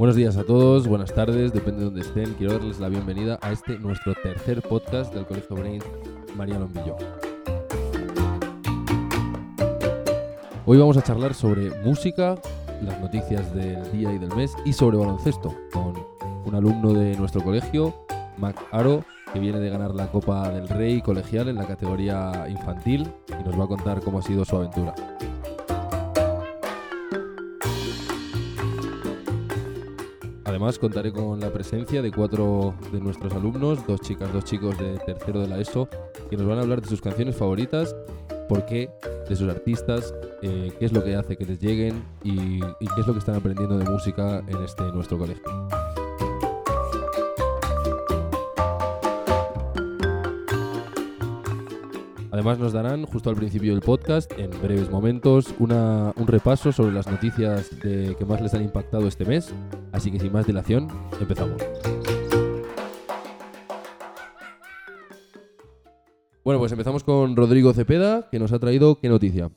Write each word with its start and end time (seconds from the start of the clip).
Buenos 0.00 0.16
días 0.16 0.38
a 0.38 0.44
todos, 0.44 0.88
buenas 0.88 1.12
tardes, 1.12 1.52
depende 1.52 1.80
de 1.80 1.84
donde 1.84 2.00
estén. 2.00 2.32
Quiero 2.32 2.54
darles 2.54 2.80
la 2.80 2.88
bienvenida 2.88 3.38
a 3.42 3.52
este 3.52 3.78
nuestro 3.78 4.14
tercer 4.14 4.62
podcast 4.62 5.12
del 5.12 5.26
Colegio 5.26 5.56
Brain 5.56 5.82
María 6.38 6.58
Lombillo. 6.58 6.96
Hoy 10.64 10.78
vamos 10.78 10.96
a 10.96 11.02
charlar 11.02 11.34
sobre 11.34 11.68
música, 11.82 12.36
las 12.80 12.98
noticias 12.98 13.54
del 13.54 13.92
día 13.92 14.10
y 14.10 14.16
del 14.16 14.34
mes 14.34 14.56
y 14.64 14.72
sobre 14.72 14.96
baloncesto 14.96 15.54
con 15.70 15.92
un 16.46 16.54
alumno 16.54 16.94
de 16.94 17.14
nuestro 17.18 17.42
colegio, 17.44 17.94
Mac 18.38 18.56
Aro, 18.72 19.04
que 19.34 19.38
viene 19.38 19.60
de 19.60 19.68
ganar 19.68 19.94
la 19.94 20.10
Copa 20.10 20.48
del 20.48 20.66
Rey 20.66 21.02
colegial 21.02 21.48
en 21.48 21.56
la 21.56 21.66
categoría 21.66 22.46
infantil 22.48 23.06
y 23.38 23.44
nos 23.44 23.60
va 23.60 23.64
a 23.64 23.68
contar 23.68 24.00
cómo 24.00 24.20
ha 24.20 24.22
sido 24.22 24.46
su 24.46 24.56
aventura. 24.56 24.94
Además 30.60 30.78
contaré 30.78 31.10
con 31.10 31.40
la 31.40 31.50
presencia 31.50 32.02
de 32.02 32.12
cuatro 32.12 32.74
de 32.92 33.00
nuestros 33.00 33.32
alumnos, 33.32 33.78
dos 33.86 33.98
chicas, 34.02 34.30
dos 34.30 34.44
chicos 34.44 34.78
de 34.78 34.98
tercero 34.98 35.40
de 35.40 35.48
la 35.48 35.58
ESO, 35.58 35.88
que 36.28 36.36
nos 36.36 36.46
van 36.46 36.58
a 36.58 36.60
hablar 36.60 36.82
de 36.82 36.86
sus 36.86 37.00
canciones 37.00 37.34
favoritas, 37.34 37.96
por 38.46 38.66
qué, 38.66 38.90
de 39.26 39.36
sus 39.36 39.48
artistas, 39.48 40.12
eh, 40.42 40.70
qué 40.78 40.84
es 40.84 40.92
lo 40.92 41.02
que 41.02 41.16
hace 41.16 41.38
que 41.38 41.46
les 41.46 41.60
lleguen 41.60 42.04
y, 42.22 42.58
y 42.78 42.86
qué 42.94 43.00
es 43.00 43.06
lo 43.06 43.14
que 43.14 43.20
están 43.20 43.36
aprendiendo 43.36 43.78
de 43.78 43.88
música 43.88 44.42
en 44.46 44.62
este 44.62 44.82
nuestro 44.92 45.16
colegio. 45.16 45.79
Además 52.40 52.58
nos 52.58 52.72
darán 52.72 53.04
justo 53.04 53.28
al 53.28 53.36
principio 53.36 53.72
del 53.74 53.82
podcast, 53.82 54.32
en 54.38 54.48
breves 54.62 54.88
momentos, 54.88 55.54
una- 55.58 56.14
un 56.16 56.26
repaso 56.26 56.72
sobre 56.72 56.94
las 56.94 57.06
noticias 57.06 57.68
de- 57.82 58.16
que 58.18 58.24
más 58.24 58.40
les 58.40 58.54
han 58.54 58.62
impactado 58.62 59.06
este 59.08 59.26
mes. 59.26 59.52
Así 59.92 60.10
que 60.10 60.18
sin 60.18 60.32
más 60.32 60.46
dilación, 60.46 60.88
empezamos. 61.20 61.60
Bueno, 66.42 66.58
pues 66.60 66.72
empezamos 66.72 67.04
con 67.04 67.36
Rodrigo 67.36 67.74
Cepeda, 67.74 68.30
que 68.30 68.38
nos 68.38 68.52
ha 68.54 68.58
traído 68.58 68.98
qué 69.00 69.10
noticia. 69.10 69.50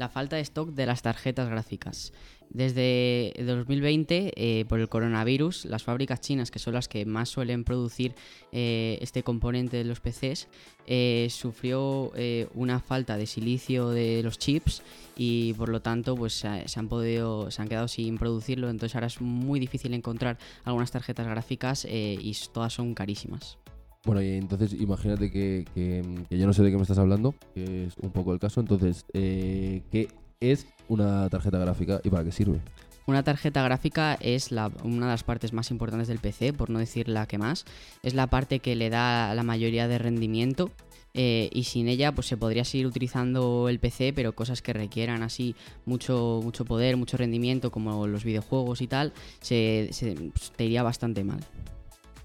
La 0.00 0.08
falta 0.08 0.36
de 0.36 0.42
stock 0.42 0.70
de 0.70 0.86
las 0.86 1.02
tarjetas 1.02 1.50
gráficas. 1.50 2.14
Desde 2.48 3.34
2020, 3.36 4.32
eh, 4.34 4.64
por 4.64 4.80
el 4.80 4.88
coronavirus, 4.88 5.66
las 5.66 5.82
fábricas 5.82 6.22
chinas, 6.22 6.50
que 6.50 6.58
son 6.58 6.72
las 6.72 6.88
que 6.88 7.04
más 7.04 7.28
suelen 7.28 7.64
producir 7.64 8.14
eh, 8.50 8.96
este 9.02 9.22
componente 9.22 9.76
de 9.76 9.84
los 9.84 10.00
PCs, 10.00 10.48
eh, 10.86 11.28
sufrió 11.28 12.12
eh, 12.16 12.48
una 12.54 12.80
falta 12.80 13.18
de 13.18 13.26
silicio 13.26 13.90
de 13.90 14.22
los 14.22 14.38
chips 14.38 14.82
y 15.18 15.52
por 15.52 15.68
lo 15.68 15.82
tanto 15.82 16.16
pues, 16.16 16.32
se, 16.32 16.48
han 16.80 16.88
podido, 16.88 17.50
se 17.50 17.60
han 17.60 17.68
quedado 17.68 17.86
sin 17.86 18.16
producirlo. 18.16 18.70
Entonces 18.70 18.94
ahora 18.94 19.08
es 19.08 19.20
muy 19.20 19.60
difícil 19.60 19.92
encontrar 19.92 20.38
algunas 20.64 20.90
tarjetas 20.90 21.26
gráficas 21.26 21.84
eh, 21.84 22.16
y 22.18 22.34
todas 22.54 22.72
son 22.72 22.94
carísimas. 22.94 23.58
Bueno, 24.04 24.22
y 24.22 24.28
entonces 24.30 24.72
imagínate 24.72 25.30
que, 25.30 25.66
que- 25.74 26.02
que 26.28 26.38
yo 26.38 26.46
no 26.46 26.52
sé 26.54 26.62
de 26.62 26.70
qué 26.70 26.76
me 26.76 26.82
estás 26.82 26.98
hablando, 26.98 27.34
que 27.54 27.84
es 27.86 27.96
un 27.98 28.10
poco 28.10 28.32
el 28.32 28.38
caso. 28.38 28.60
Entonces, 28.60 29.04
eh, 29.12 29.82
¿qué 29.90 30.08
es 30.40 30.66
una 30.88 31.28
tarjeta 31.28 31.58
gráfica 31.58 32.00
y 32.02 32.08
para 32.08 32.24
qué 32.24 32.32
sirve? 32.32 32.60
Una 33.06 33.22
tarjeta 33.22 33.62
gráfica 33.62 34.14
es 34.14 34.52
la- 34.52 34.70
una 34.84 35.06
de 35.06 35.12
las 35.12 35.24
partes 35.24 35.52
más 35.52 35.70
importantes 35.70 36.08
del 36.08 36.18
PC, 36.18 36.52
por 36.54 36.70
no 36.70 36.78
decir 36.78 37.08
la 37.08 37.26
que 37.26 37.36
más. 37.38 37.64
Es 38.02 38.14
la 38.14 38.28
parte 38.28 38.60
que 38.60 38.74
le 38.74 38.88
da 38.88 39.34
la 39.34 39.42
mayoría 39.42 39.86
de 39.88 39.98
rendimiento. 39.98 40.70
eh, 41.12 41.50
y 41.52 41.64
sin 41.64 41.88
ella 41.88 42.12
pues 42.14 42.28
se 42.28 42.36
podría 42.36 42.64
seguir 42.64 42.86
utilizando 42.86 43.68
el 43.68 43.80
PC, 43.80 44.12
pero 44.12 44.32
cosas 44.36 44.62
que 44.62 44.72
requieran 44.72 45.24
así 45.24 45.56
mucho, 45.84 46.38
mucho 46.44 46.64
poder, 46.64 46.96
mucho 46.96 47.16
rendimiento, 47.16 47.72
como 47.72 48.06
los 48.06 48.22
videojuegos 48.22 48.80
y 48.80 48.86
tal, 48.86 49.12
se, 49.40 49.88
se- 49.90 50.14
pues, 50.14 50.52
te 50.54 50.66
iría 50.66 50.84
bastante 50.84 51.24
mal. 51.24 51.40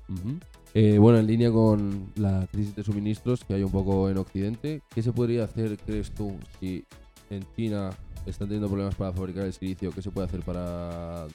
Ujú. 0.08 0.38
Eh, 0.78 0.98
bueno, 0.98 1.20
en 1.20 1.26
línea 1.26 1.50
con 1.54 2.12
la 2.18 2.50
crisis 2.52 2.76
de 2.76 2.84
suministros 2.84 3.46
que 3.46 3.54
hay 3.54 3.64
un 3.64 3.72
poco 3.72 4.10
en 4.10 4.18
Occidente, 4.18 4.82
¿qué 4.94 5.02
se 5.02 5.14
podría 5.14 5.46
hacer, 5.46 5.78
crees 5.78 6.12
tú, 6.12 6.36
si 6.60 6.84
en 7.30 7.46
China 7.56 7.92
están 8.26 8.50
teniendo 8.50 8.68
problemas 8.68 8.94
para 8.94 9.14
fabricar 9.14 9.46
el 9.46 9.54
silicio? 9.54 9.92
¿Qué 9.92 10.02
se 10.02 10.12
puede 10.12 10.28
hacer 10.28 10.42
para, 10.42 11.28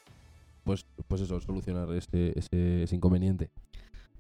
pues, 0.62 0.84
pues 1.08 1.22
eso, 1.22 1.40
solucionar 1.40 1.90
este, 1.94 2.38
ese, 2.38 2.82
ese 2.82 2.94
inconveniente? 2.94 3.48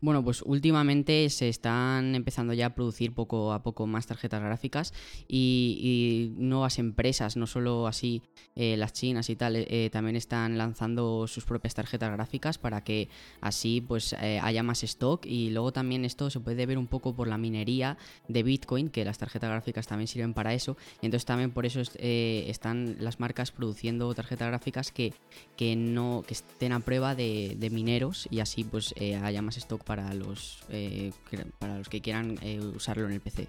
Bueno, 0.02 0.24
pues 0.24 0.40
últimamente 0.40 1.28
se 1.28 1.50
están 1.50 2.14
empezando 2.14 2.54
ya 2.54 2.66
a 2.66 2.74
producir 2.74 3.12
poco 3.12 3.52
a 3.52 3.62
poco 3.62 3.86
más 3.86 4.06
tarjetas 4.06 4.40
gráficas 4.40 4.94
y, 5.28 6.32
nuevas 6.38 6.78
empresas, 6.78 7.36
no 7.36 7.46
solo 7.46 7.86
así 7.86 8.22
eh, 8.56 8.78
las 8.78 8.94
chinas 8.94 9.28
y 9.28 9.36
tal, 9.36 9.56
eh, 9.56 9.90
también 9.92 10.16
están 10.16 10.56
lanzando 10.56 11.26
sus 11.26 11.44
propias 11.44 11.74
tarjetas 11.74 12.10
gráficas 12.12 12.56
para 12.56 12.82
que 12.82 13.10
así 13.42 13.82
pues 13.82 14.14
eh, 14.22 14.40
haya 14.42 14.62
más 14.62 14.82
stock. 14.84 15.26
Y 15.26 15.50
luego 15.50 15.70
también 15.70 16.06
esto 16.06 16.30
se 16.30 16.40
puede 16.40 16.64
ver 16.64 16.78
un 16.78 16.86
poco 16.86 17.14
por 17.14 17.28
la 17.28 17.36
minería 17.36 17.98
de 18.26 18.42
Bitcoin, 18.42 18.88
que 18.88 19.04
las 19.04 19.18
tarjetas 19.18 19.50
gráficas 19.50 19.86
también 19.86 20.08
sirven 20.08 20.32
para 20.32 20.54
eso. 20.54 20.78
Y 21.02 21.06
entonces 21.06 21.26
también 21.26 21.50
por 21.50 21.66
eso 21.66 21.80
est- 21.80 21.96
están 22.00 22.96
las 23.00 23.20
marcas 23.20 23.50
produciendo 23.52 24.14
tarjetas 24.14 24.48
gráficas 24.48 24.92
que, 24.92 25.12
que 25.56 25.76
no 25.76 26.24
que 26.26 26.32
estén 26.34 26.72
a 26.72 26.80
prueba 26.80 27.14
de, 27.14 27.54
de 27.58 27.68
mineros 27.68 28.26
y 28.30 28.40
así 28.40 28.64
pues 28.64 28.94
haya 29.22 29.42
más 29.42 29.58
stock 29.58 29.84
para 29.90 30.14
los 30.14 30.60
eh, 30.68 31.10
que- 31.28 31.44
para 31.58 31.76
los 31.78 31.88
que 31.88 32.00
quieran 32.00 32.38
eh, 32.42 32.60
usarlo 32.60 33.06
en 33.06 33.14
el 33.14 33.20
PC. 33.20 33.48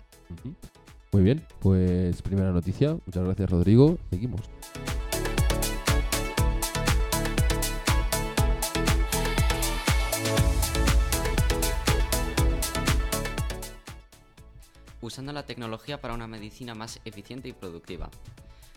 Muy 1.12 1.22
bien, 1.22 1.46
pues 1.60 2.20
primera 2.24 2.52
noticia. 2.52 2.98
Muchas 3.06 3.24
gracias, 3.26 3.48
Rodrigo. 3.48 4.00
Seguimos. 4.10 4.42
usando 15.02 15.34
la 15.34 15.44
tecnología 15.46 16.00
para 16.00 16.14
una 16.14 16.28
medicina 16.28 16.76
más 16.76 17.00
eficiente 17.06 17.50
y 17.50 17.54
productiva. 17.54 18.10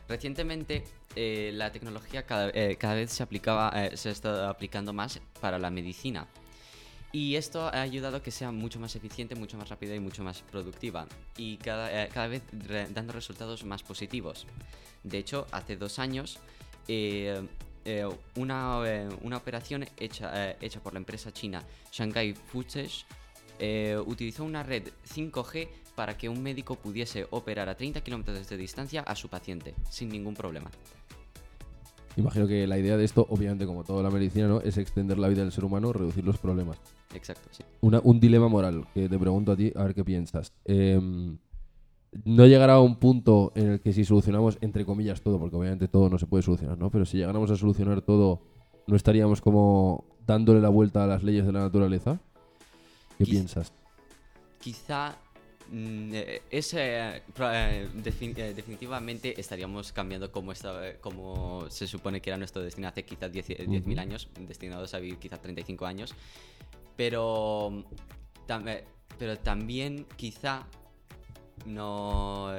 Recientemente, 0.09 0.85
eh, 1.17 1.51
la 1.55 1.71
tecnología 1.73 2.25
cada, 2.25 2.51
eh, 2.51 2.77
cada 2.79 2.95
vez 2.95 3.11
se, 3.11 3.23
aplicaba, 3.23 3.71
eh, 3.75 3.97
se 3.97 4.11
está 4.11 4.49
aplicando 4.51 4.93
más 4.93 5.21
para 5.41 5.59
la 5.59 5.71
medicina. 5.71 6.27
Y 7.15 7.37
esto 7.37 7.69
ha 7.69 7.81
ayudado 7.81 8.17
a 8.17 8.23
que 8.25 8.33
sea 8.33 8.51
mucho 8.51 8.81
más 8.81 8.97
eficiente, 8.97 9.37
mucho 9.37 9.57
más 9.57 9.69
rápida 9.69 9.95
y 9.95 10.01
mucho 10.01 10.25
más 10.25 10.43
productiva. 10.43 11.07
Y 11.37 11.59
cada, 11.59 11.89
eh, 12.07 12.29
vez 12.29 12.43
dando 12.93 13.13
resultados 13.13 13.63
más 13.65 13.85
positivos. 13.85 14.49
De 15.05 15.19
hecho, 15.19 15.47
hace 15.53 15.77
dos 15.77 16.01
años, 16.01 16.41
eh, 16.89 17.41
eh, 17.85 18.09
una, 18.35 19.07
operación 19.37 19.87
hecha, 19.97 20.57
por 20.83 20.95
la 20.95 20.99
empresa 20.99 21.33
china 21.33 21.63
Shanghai 21.93 22.35
eh, 23.61 23.97
utilizó 24.05 24.43
una 24.43 24.65
red 24.65 24.89
5G 25.07 25.69
para 25.95 26.17
que 26.17 26.29
un 26.29 26.43
médico 26.43 26.75
pudiese 26.75 27.29
operar 27.31 27.69
a 27.69 27.77
30 27.77 28.01
kilómetros 28.03 28.49
de 28.49 28.57
distancia 28.57 29.03
a 29.03 29.15
su 29.15 29.29
paciente, 29.29 29.77
sin 29.89 30.09
ningún 30.09 30.35
problema. 30.35 30.69
Imagino 32.17 32.49
que 32.49 32.67
la 32.67 32.79
idea 32.79 32.97
de 32.97 33.05
esto, 33.05 33.25
obviamente 33.29 33.67
como 33.67 33.85
toda 33.85 34.03
la 34.03 34.11
medicina, 34.11 34.49
¿no? 34.49 34.61
es 34.61 34.79
extender 34.79 35.19
la 35.19 35.29
vida 35.29 35.43
del 35.43 35.53
ser 35.53 35.65
humano, 35.65 35.93
reducir 35.93 36.25
los 36.25 36.39
problemas. 36.39 36.79
Exacto, 37.15 37.49
sí. 37.53 37.63
Una- 37.81 38.01
un 38.03 38.19
dilema 38.21 38.49
moral 38.49 38.87
que 38.95 39.09
te 39.09 39.19
pregunto 39.19 39.53
a 39.53 39.57
ti, 39.57 39.73
a 39.75 39.85
ver 39.85 39.95
qué 39.95 40.05
piensas. 40.05 40.53
Em, 40.65 41.39
no 42.25 42.47
llegará 42.47 42.75
a 42.75 42.81
un 42.81 42.97
punto 42.97 43.53
en 43.55 43.73
el 43.73 43.81
que 43.81 43.93
si 43.93 44.05
solucionamos, 44.05 44.59
entre 44.61 44.85
comillas, 44.85 45.21
todo, 45.21 45.39
porque 45.39 45.57
obviamente 45.57 45.89
todo 45.89 46.09
no 46.11 46.19
se 46.19 46.27
puede 46.27 46.43
solucionar, 46.43 46.79
¿no? 46.79 46.91
Pero 46.91 47.05
si 47.05 47.17
llegáramos 47.19 47.51
a 47.51 47.57
solucionar 47.57 48.03
todo, 48.03 48.41
¿no 48.87 48.97
estaríamos 48.97 49.41
como 49.41 50.05
dándole 50.27 50.61
la 50.61 50.69
vuelta 50.69 51.05
a 51.05 51.07
las 51.07 51.23
leyes 51.23 51.45
de 51.47 51.53
la 51.53 51.61
naturaleza? 51.61 52.21
¿Qué 53.19 53.25
Quiz- 53.25 53.31
piensas? 53.31 53.73
Quizá 54.61 55.17
mm, 55.71 56.11
eh, 56.15 56.43
es, 56.51 56.75
eh, 56.75 57.17
eh, 57.39 57.89
defin- 57.97 58.37
eh, 58.37 58.53
definitivamente 58.55 59.39
estaríamos 59.41 59.93
cambiando 59.93 60.31
como, 60.31 60.53
esta- 60.53 60.99
como 61.01 61.65
se 61.71 61.87
supone 61.87 62.21
que 62.21 62.31
era 62.31 62.37
nuestro 62.37 62.63
destino 62.63 62.87
hace 62.89 63.03
quizás 63.05 63.33
10 63.33 63.47
10.000 63.49 63.95
Ujú. 63.99 64.01
años, 64.01 64.29
destinados 64.47 64.93
a 64.95 64.99
vivir 64.99 65.17
quizás 65.19 65.41
35 65.41 65.87
años. 65.87 66.15
Pero, 66.97 67.85
tam- 68.47 68.69
eh, 68.69 68.85
pero 69.19 69.39
también 69.39 70.07
quizá 70.17 70.65
no... 71.67 72.53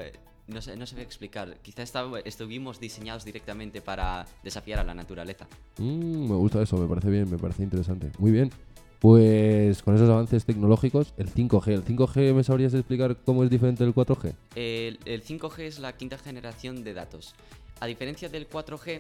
No 0.48 0.62
sé, 0.62 0.76
no 0.78 0.86
sé 0.86 1.02
explicar. 1.02 1.58
Quizá 1.64 1.82
estuvimos 2.24 2.80
diseñados 2.80 3.26
directamente 3.26 3.82
para 3.82 4.28
desafiar 4.44 4.78
a 4.78 4.84
la 4.84 4.94
naturaleza. 4.94 5.48
Mm, 5.80 6.30
me 6.30 6.36
gusta 6.36 6.62
eso, 6.62 6.78
me 6.78 6.88
parece 6.88 7.10
bien, 7.10 7.28
me 7.32 7.40
parece 7.40 7.64
interesante. 7.64 8.12
Muy 8.20 8.30
bien. 8.30 8.52
Pues 9.00 9.82
con 9.82 9.96
esos 9.96 10.08
avances 10.08 10.46
tecnológicos, 10.46 11.16
el 11.18 11.34
5G. 11.34 11.68
¿El 11.74 11.84
5G 11.84 12.34
me 12.36 12.44
sabrías 12.44 12.76
explicar 12.76 13.18
cómo 13.26 13.44
es 13.44 13.50
diferente 13.50 13.84
del 13.84 13.96
4G? 13.96 14.36
El, 14.56 15.00
el 15.06 15.24
5G 15.24 15.60
es 15.62 15.80
la 15.80 15.94
quinta 15.98 16.20
generación 16.20 16.84
de 16.84 16.94
datos. 16.94 17.34
A 17.80 17.88
diferencia 17.88 18.30
del 18.30 18.48
4G, 18.48 19.00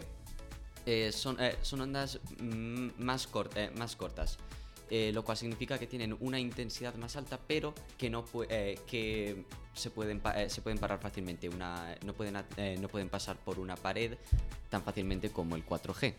eh, 0.87 1.11
son, 1.11 1.37
eh, 1.39 1.55
son 1.61 1.81
ondas 1.81 2.19
mm, 2.41 2.87
más, 2.97 3.31
cort- 3.31 3.55
eh, 3.55 3.69
más 3.77 3.95
cortas. 3.95 4.39
Eh, 4.89 5.11
lo 5.13 5.23
cual 5.23 5.37
significa 5.37 5.77
que 5.77 5.87
tienen 5.87 6.15
una 6.19 6.39
intensidad 6.39 6.95
más 6.95 7.15
alta, 7.15 7.39
pero 7.47 7.73
que 7.97 8.09
no 8.09 8.23
eh, 8.49 8.79
que 8.87 9.45
se 9.73 9.89
pueden 9.89 10.21
eh, 10.35 10.49
se 10.49 10.61
pueden 10.61 10.79
parar 10.79 10.99
fácilmente. 10.99 11.49
Una, 11.49 11.95
no 12.05 12.13
pueden 12.13 12.35
no 12.81 12.87
pueden 12.87 13.09
pasar 13.09 13.37
por 13.37 13.59
una 13.59 13.75
pared 13.75 14.17
tan 14.69 14.83
fácilmente 14.83 15.29
como 15.29 15.55
el 15.55 15.65
4G. 15.65 16.13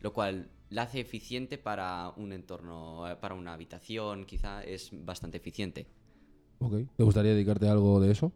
lo 0.00 0.12
cual 0.12 0.48
la 0.70 0.82
hace 0.82 1.00
eficiente 1.00 1.58
para 1.58 2.12
un 2.16 2.32
entorno, 2.32 3.04
para 3.20 3.34
una 3.34 3.52
habitación, 3.52 4.24
quizá 4.24 4.64
es 4.64 4.90
bastante 4.92 5.36
eficiente. 5.36 5.86
Ok. 6.60 6.74
¿Te 6.96 7.02
gustaría 7.02 7.32
dedicarte 7.32 7.68
a 7.68 7.72
algo 7.72 8.00
de 8.00 8.12
eso? 8.12 8.32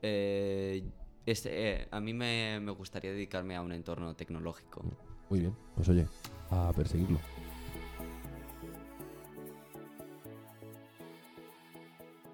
Este, 0.00 1.88
a 1.90 2.00
mí 2.00 2.14
me, 2.14 2.60
me 2.60 2.70
gustaría 2.70 3.10
dedicarme 3.10 3.56
a 3.56 3.62
un 3.62 3.72
entorno 3.72 4.14
tecnológico. 4.14 4.82
Muy 5.28 5.40
bien. 5.40 5.54
Pues 5.74 5.88
oye, 5.88 6.06
a 6.50 6.72
perseguirlo. 6.74 7.18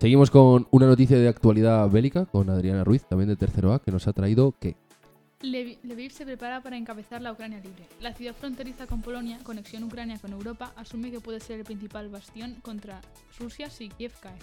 Seguimos 0.05 0.31
con 0.31 0.69
una 0.71 0.87
noticia 0.87 1.17
de 1.17 1.29
actualidad 1.29 1.89
bélica 1.89 2.27
con 2.27 2.51
Adriana 2.51 2.85
Ruiz, 2.85 3.05
también 3.09 3.27
de 3.31 3.37
Tercero 3.37 3.73
A, 3.73 3.81
que 3.81 3.91
nos 3.91 4.07
ha 4.07 4.13
traído 4.13 4.53
que 4.61 4.77
Lviv 5.41 6.13
se 6.13 6.27
prepara 6.27 6.61
para 6.63 6.77
encabezar 6.77 7.23
la 7.23 7.33
Ucrania 7.33 7.59
libre. 7.61 7.87
La 8.03 8.13
ciudad 8.13 8.35
fronteriza 8.35 8.87
con 8.87 9.01
Polonia, 9.01 9.39
conexión 9.43 9.83
Ucrania 9.83 10.19
con 10.19 10.33
Europa, 10.33 10.75
asume 10.77 11.11
que 11.11 11.21
puede 11.21 11.41
ser 11.41 11.61
el 11.61 11.65
principal 11.65 12.11
bastión 12.11 12.57
contra 12.61 13.01
Rusia 13.41 13.71
si 13.71 13.89
Kiev 13.89 14.13
cae. 14.21 14.37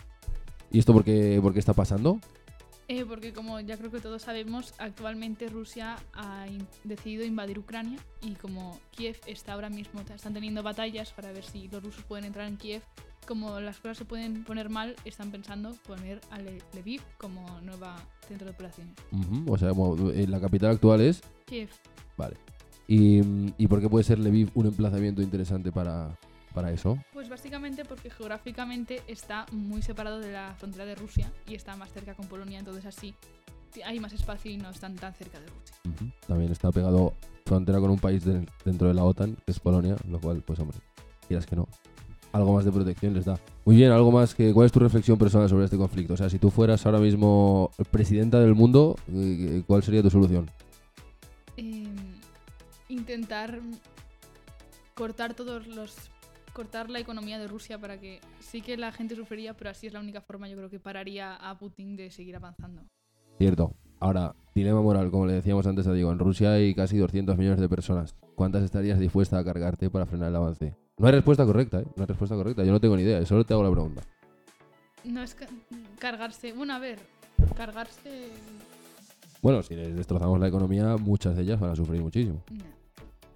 ¿Y 0.71 0.79
esto 0.79 0.93
por 0.93 1.03
qué, 1.03 1.37
por 1.39 1.53
qué 1.53 1.59
está 1.59 1.73
pasando? 1.73 2.19
Eh, 2.87 3.05
porque 3.05 3.31
como 3.31 3.59
ya 3.59 3.77
creo 3.77 3.91
que 3.91 3.99
todos 3.99 4.23
sabemos, 4.23 4.73
actualmente 4.79 5.47
Rusia 5.47 5.95
ha 6.13 6.47
in- 6.47 6.65
decidido 6.83 7.23
invadir 7.23 7.59
Ucrania 7.59 7.99
y 8.23 8.31
como 8.31 8.79
Kiev 8.89 9.17
está 9.27 9.53
ahora 9.53 9.69
mismo, 9.69 10.01
están 10.01 10.33
teniendo 10.33 10.63
batallas 10.63 11.11
para 11.13 11.31
ver 11.31 11.43
si 11.43 11.67
los 11.67 11.83
rusos 11.83 12.03
pueden 12.03 12.25
entrar 12.25 12.47
en 12.47 12.57
Kiev, 12.57 12.81
como 13.31 13.62
las 13.62 13.78
cosas 13.80 13.98
se 13.98 14.04
pueden 14.04 14.44
poner 14.44 14.69
mal, 14.69 14.94
están 15.06 15.31
pensando 15.31 15.74
poner 15.88 16.19
a 16.31 16.38
Le- 16.39 16.62
Lviv 16.74 17.01
como 17.18 17.45
nueva 17.62 17.95
centro 18.28 18.45
de 18.45 18.51
operaciones. 18.51 18.94
O 19.48 19.57
sea, 19.57 19.69
como, 19.69 20.10
eh, 20.12 20.28
la 20.28 20.42
capital 20.42 20.72
actual 20.72 21.00
es... 21.00 21.22
Kiev. 21.45 21.69
Vale. 22.18 22.36
¿Y, 22.89 23.22
¿y 23.57 23.68
por 23.68 23.80
qué 23.80 23.88
puede 23.88 24.04
ser 24.04 24.19
Lviv 24.19 24.50
un 24.54 24.66
emplazamiento 24.66 25.22
interesante 25.22 25.72
para, 25.72 26.18
para 26.54 26.72
eso? 26.74 26.98
Pues 27.13 27.30
básicamente 27.30 27.86
porque 27.86 28.10
geográficamente 28.10 29.01
está 29.07 29.45
muy 29.54 29.81
separado 29.81 30.19
de 30.19 30.33
la 30.33 30.54
frontera 30.56 30.83
de 30.83 30.95
Rusia 30.95 31.31
y 31.48 31.56
está 31.56 31.78
más 31.78 31.94
cerca 31.94 32.13
con 32.16 32.28
Polonia, 32.28 32.60
entonces 32.60 32.86
así 32.86 33.16
hay 33.86 34.01
más 34.01 34.12
espacio 34.12 34.51
y 34.51 34.57
no 34.57 34.69
están 34.72 34.95
tan 34.98 35.13
cerca 35.13 35.39
de 35.39 35.48
Rusia. 35.48 36.12
También 36.28 36.51
está 36.51 36.69
pegado 36.74 37.13
frontera 37.45 37.80
con 37.80 37.92
un 37.92 38.00
país 38.00 38.25
de- 38.25 38.45
dentro 38.66 38.89
de 38.89 38.94
la 38.94 39.06
OTAN, 39.06 39.36
que 39.45 39.51
es 39.54 39.60
Polonia, 39.62 39.95
lo 40.10 40.19
cual, 40.19 40.44
pues 40.45 40.60
hombre, 40.60 40.78
quieras 41.30 41.45
que 41.45 41.56
no, 41.56 41.69
algo 42.31 42.54
más 42.54 42.66
de 42.66 42.72
protección 42.72 43.13
les 43.13 43.25
da. 43.25 43.39
Muy 43.66 43.75
bien, 43.75 43.92
algo 43.92 44.12
más 44.12 44.33
que... 44.33 44.54
¿Cuál 44.54 44.66
es 44.66 44.72
tu 44.72 44.80
reflexión 44.80 45.18
personal 45.18 45.50
sobre 45.50 45.66
este 45.66 45.78
conflicto? 45.78 46.13
O 46.13 46.18
sea, 46.18 46.30
si 46.30 46.39
tú 46.39 46.50
fueras 46.50 46.86
ahora 46.86 47.00
mismo 47.00 47.72
presidenta 47.92 48.39
del 48.39 48.56
mundo, 48.56 48.95
eh, 49.13 49.63
¿cuál 49.68 49.83
sería 49.83 50.01
tu 50.01 50.10
solución? 50.10 50.50
Eh, 51.57 51.88
intentar 52.89 53.60
cortar 54.95 55.33
todos 55.33 55.68
los 55.68 55.95
cortar 56.54 56.89
la 56.89 57.00
economía 57.00 57.39
de 57.39 57.48
Rusia 57.48 57.80
para 57.80 57.98
que 57.98 58.19
sí 58.39 58.62
que 58.62 58.75
la 58.75 58.92
gente 58.92 59.16
sufriría, 59.16 59.56
pero 59.56 59.69
así 59.69 59.88
es 59.88 59.94
la 59.94 60.01
única 60.01 60.19
forma 60.19 60.50
yo 60.50 60.57
creo 60.57 60.69
que 60.69 60.80
pararía 60.80 61.36
a 61.36 61.57
Putin 61.57 61.95
de 61.95 62.12
seguir 62.12 62.36
avanzando. 62.36 62.81
Cierto. 63.38 63.74
Ahora, 64.00 64.36
dilema 64.56 64.81
moral, 64.81 65.12
como 65.12 65.28
le 65.28 65.33
decíamos 65.33 65.66
antes 65.68 65.88
a 65.88 65.94
Diego, 65.94 66.12
en 66.12 66.19
Rusia 66.19 66.54
hay 66.54 66.74
casi 66.74 66.98
200 66.98 67.38
millones 67.38 67.60
de 67.60 67.69
personas. 67.69 68.16
¿Cuántas 68.36 68.63
estarías 68.63 69.00
dispuesta 69.00 69.38
a 69.38 69.44
cargarte 69.44 69.89
para 69.89 70.06
frenar 70.06 70.30
el 70.30 70.36
avance? 70.36 70.75
No 70.97 71.07
hay 71.07 71.13
respuesta 71.13 71.45
correcta, 71.45 71.79
¿eh? 71.79 71.85
No 71.95 72.03
hay 72.03 72.07
respuesta 72.07 72.35
correcta. 72.35 72.63
Yo 72.63 72.71
no 72.71 72.79
tengo 72.79 72.95
ni 72.95 73.03
idea, 73.03 73.25
solo 73.25 73.43
te 73.43 73.53
hago 73.53 73.63
la 73.63 73.71
pregunta. 73.71 74.01
No 75.03 75.21
es 75.23 75.33
ca- 75.33 75.47
cargarse, 75.99 76.53
bueno, 76.53 76.73
a 76.73 76.79
ver, 76.79 76.99
cargarse 77.57 78.27
Bueno, 79.41 79.63
si 79.63 79.75
les 79.75 79.95
destrozamos 79.95 80.39
la 80.39 80.47
economía, 80.47 80.95
muchas 80.97 81.35
de 81.35 81.41
ellas 81.41 81.59
van 81.59 81.71
a 81.71 81.75
sufrir 81.75 82.01
muchísimo. 82.01 82.43
no. 82.51 82.81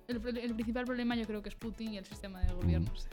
El, 0.07 0.21
pro- 0.21 0.29
el 0.29 0.53
principal 0.53 0.85
problema 0.85 1.15
yo 1.15 1.25
creo 1.25 1.41
que 1.41 1.49
es 1.49 1.55
Putin 1.55 1.93
y 1.93 1.97
el 1.97 2.05
sistema 2.05 2.39
de 2.41 2.53
gobierno. 2.53 2.91
o 2.93 2.95
sea. 2.97 3.09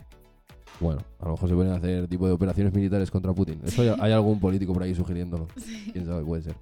Bueno, 0.79 1.01
a 1.19 1.25
lo 1.25 1.31
mejor 1.31 1.49
se 1.49 1.55
pueden 1.55 1.71
hacer 1.73 2.07
tipo 2.07 2.27
de 2.27 2.33
operaciones 2.33 2.71
militares 2.71 3.09
contra 3.09 3.33
Putin. 3.33 3.59
Eso 3.65 3.81
hay, 3.81 3.95
hay 3.99 4.11
algún 4.11 4.39
político 4.39 4.73
por 4.73 4.83
ahí 4.83 4.93
sugiriéndolo. 4.93 5.47
Quién 5.91 6.05
sabe, 6.05 6.23
puede 6.23 6.43
ser. 6.43 6.55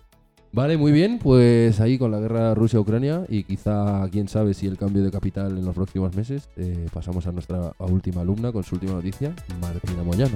Vale, 0.53 0.75
muy 0.75 0.91
bien, 0.91 1.17
pues 1.17 1.79
ahí 1.79 1.97
con 1.97 2.11
la 2.11 2.19
guerra 2.19 2.53
Rusia-Ucrania 2.53 3.23
y 3.29 3.45
quizá, 3.45 4.05
quién 4.11 4.27
sabe 4.27 4.53
si 4.53 4.67
el 4.67 4.77
cambio 4.77 5.01
de 5.01 5.09
capital 5.09 5.57
en 5.57 5.63
los 5.63 5.73
próximos 5.73 6.13
meses, 6.13 6.49
eh, 6.57 6.87
pasamos 6.93 7.25
a 7.25 7.31
nuestra 7.31 7.71
última 7.79 8.19
alumna 8.19 8.51
con 8.51 8.61
su 8.61 8.75
última 8.75 8.91
noticia, 8.91 9.33
Martina 9.61 10.03
Moyano. 10.03 10.35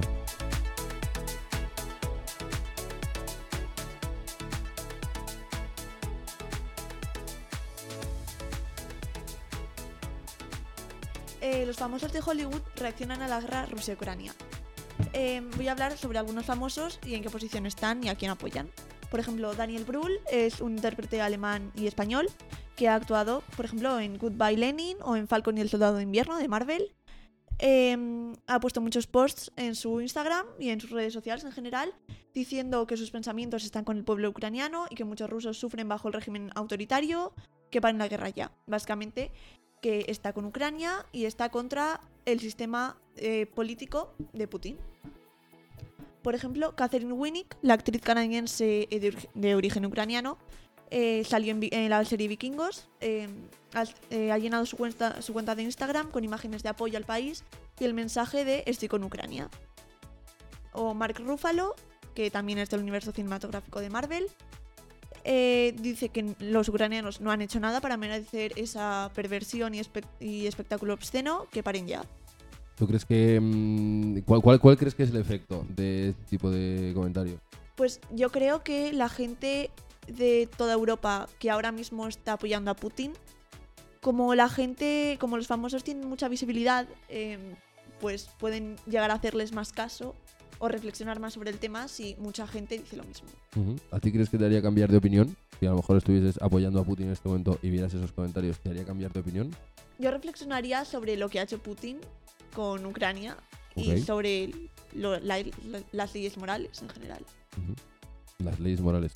Eh, 11.42 11.66
los 11.66 11.76
famosos 11.76 12.10
de 12.10 12.20
Hollywood 12.24 12.62
reaccionan 12.76 13.20
a 13.20 13.28
la 13.28 13.42
guerra 13.42 13.66
Rusia-Ucrania. 13.66 14.32
Eh, 15.12 15.42
voy 15.56 15.68
a 15.68 15.72
hablar 15.72 15.98
sobre 15.98 16.18
algunos 16.18 16.46
famosos 16.46 16.98
y 17.04 17.14
en 17.14 17.22
qué 17.22 17.28
posición 17.28 17.66
están 17.66 18.02
y 18.02 18.08
a 18.08 18.14
quién 18.14 18.30
apoyan. 18.30 18.70
Por 19.10 19.20
ejemplo, 19.20 19.54
Daniel 19.54 19.84
Brühl 19.84 20.20
es 20.30 20.60
un 20.60 20.72
intérprete 20.72 21.20
alemán 21.20 21.72
y 21.74 21.86
español 21.86 22.28
que 22.76 22.88
ha 22.88 22.94
actuado, 22.94 23.42
por 23.56 23.64
ejemplo, 23.64 23.98
en 24.00 24.18
Goodbye 24.18 24.56
Lenin 24.56 24.98
o 25.02 25.16
en 25.16 25.28
Falcon 25.28 25.56
y 25.56 25.60
el 25.60 25.68
Soldado 25.68 25.96
de 25.96 26.02
Invierno 26.02 26.36
de 26.36 26.48
Marvel. 26.48 26.92
Eh, 27.58 27.96
ha 28.46 28.60
puesto 28.60 28.80
muchos 28.80 29.06
posts 29.06 29.50
en 29.56 29.74
su 29.74 30.00
Instagram 30.00 30.46
y 30.58 30.68
en 30.68 30.80
sus 30.80 30.90
redes 30.90 31.14
sociales 31.14 31.42
en 31.44 31.52
general 31.52 31.94
diciendo 32.34 32.86
que 32.86 32.98
sus 32.98 33.10
pensamientos 33.10 33.64
están 33.64 33.84
con 33.84 33.96
el 33.96 34.04
pueblo 34.04 34.28
ucraniano 34.28 34.86
y 34.90 34.94
que 34.94 35.04
muchos 35.04 35.30
rusos 35.30 35.58
sufren 35.58 35.88
bajo 35.88 36.08
el 36.08 36.14
régimen 36.14 36.50
autoritario, 36.54 37.32
que 37.70 37.80
paren 37.80 37.98
la 37.98 38.08
guerra 38.08 38.28
ya. 38.28 38.52
Básicamente, 38.66 39.32
que 39.80 40.04
está 40.08 40.34
con 40.34 40.44
Ucrania 40.44 41.06
y 41.12 41.24
está 41.24 41.48
contra 41.50 42.00
el 42.26 42.40
sistema 42.40 43.00
eh, 43.16 43.46
político 43.46 44.14
de 44.34 44.48
Putin. 44.48 44.76
Por 46.26 46.34
ejemplo, 46.34 46.74
Catherine 46.74 47.12
Winnick, 47.12 47.56
la 47.62 47.74
actriz 47.74 48.02
canadiense 48.02 48.88
eh, 48.90 48.98
de, 48.98 49.12
ori- 49.12 49.28
de 49.34 49.54
origen 49.54 49.86
ucraniano, 49.86 50.38
eh, 50.90 51.22
salió 51.24 51.52
en, 51.52 51.88
la 51.88 52.04
serie 52.04 52.26
Vikingos, 52.26 52.88
has- 53.72 53.94
eh, 54.10 54.32
ha 54.32 54.38
llenado 54.38 54.66
su 54.66 54.76
cuenta, 54.76 55.54
de 55.54 55.62
Instagram 55.62 56.10
con 56.10 56.24
imágenes 56.24 56.64
de 56.64 56.68
apoyo 56.68 56.98
al 56.98 57.04
país 57.04 57.44
y 57.78 57.84
el 57.84 57.94
mensaje 57.94 58.44
de 58.44 58.64
estoy 58.66 58.88
con 58.88 59.04
Ucrania. 59.04 59.48
O 60.72 60.94
Mark 60.94 61.16
Ruffalo, 61.20 61.76
que 62.12 62.28
también 62.32 62.58
es 62.58 62.70
del 62.70 62.80
universo 62.80 63.12
cinematográfico 63.12 63.78
de 63.78 63.88
Marvel, 63.90 64.26
dice 65.76 66.08
que 66.08 66.34
los 66.40 66.68
ucranianos 66.68 67.20
no 67.20 67.30
han 67.30 67.40
hecho 67.40 67.60
nada 67.60 67.80
para 67.80 67.96
merecer 67.96 68.52
esa 68.56 69.12
perversión 69.14 69.74
y 70.18 70.46
espectáculo 70.48 70.92
obsceno, 70.92 71.46
que 71.52 71.62
paren 71.62 71.86
ya. 71.86 72.02
¿Tú 72.76 72.86
crees 72.86 73.04
que... 73.04 73.40
mm, 73.40 74.20
¿cuál, 74.20 74.42
cuál, 74.42 74.60
cuál 74.60 74.76
crees 74.76 74.94
que 74.94 75.02
es 75.02 75.10
el 75.10 75.16
efecto 75.16 75.66
de 75.68 76.10
este 76.10 76.22
tipo 76.24 76.50
de 76.50 76.92
comentarios? 76.94 77.40
Pues 77.74 78.00
yo 78.10 78.30
creo 78.30 78.62
que 78.62 78.92
la 78.92 79.08
gente 79.08 79.70
de 80.06 80.48
toda 80.56 80.74
Europa 80.74 81.28
que 81.38 81.50
ahora 81.50 81.72
mismo 81.72 82.06
está 82.06 82.34
apoyando 82.34 82.70
a 82.70 82.74
Putin, 82.74 83.12
como 84.00 84.34
la 84.34 84.48
gente, 84.48 85.16
como 85.20 85.36
los 85.36 85.46
famosos 85.46 85.84
tienen 85.84 86.08
mucha 86.08 86.28
visibilidad, 86.28 86.86
eh, 87.08 87.38
pues 88.00 88.30
pueden 88.38 88.76
llegar 88.86 89.10
a 89.10 89.14
hacerles 89.14 89.52
más 89.52 89.72
caso 89.72 90.14
o 90.58 90.68
reflexionar 90.68 91.18
más 91.18 91.34
sobre 91.34 91.50
el 91.50 91.58
tema 91.58 91.88
si 91.88 92.14
mucha 92.18 92.46
gente 92.46 92.78
dice 92.78 92.96
lo 92.96 93.04
mismo. 93.04 93.28
Ujú. 93.56 93.76
¿A 93.90 94.00
ti 94.00 94.12
crees 94.12 94.30
que 94.30 94.38
te 94.38 94.44
haría 94.44 94.62
cambiar 94.62 94.90
de 94.90 94.98
opinión? 94.98 95.36
Si 95.58 95.66
a 95.66 95.70
lo 95.70 95.76
mejor 95.76 95.98
estuvieses 95.98 96.40
apoyando 96.40 96.80
a 96.80 96.84
Putin 96.84 97.06
en 97.06 97.12
este 97.12 97.28
momento 97.28 97.58
y 97.62 97.70
vieras 97.70 97.92
esos 97.94 98.12
comentarios, 98.12 98.58
¿te 98.58 98.70
haría 98.70 98.84
cambiar 98.84 99.12
de 99.12 99.20
opinión? 99.20 99.50
Yo 99.98 100.10
reflexionaría 100.10 100.84
sobre 100.84 101.16
lo 101.16 101.28
que 101.28 101.40
ha 101.40 101.42
hecho 101.42 101.58
Putin 101.58 101.98
con 102.56 102.86
Ucrania 102.86 103.36
y 103.76 103.98
sobre 104.00 104.50
lo- 104.94 105.20
la- 105.20 105.38
la- 105.38 105.82
las 105.92 106.14
leyes 106.14 106.38
morales 106.38 106.80
en 106.82 106.88
general. 106.88 107.22
Las 108.38 108.58
leyes 108.58 108.80
morales. 108.80 109.12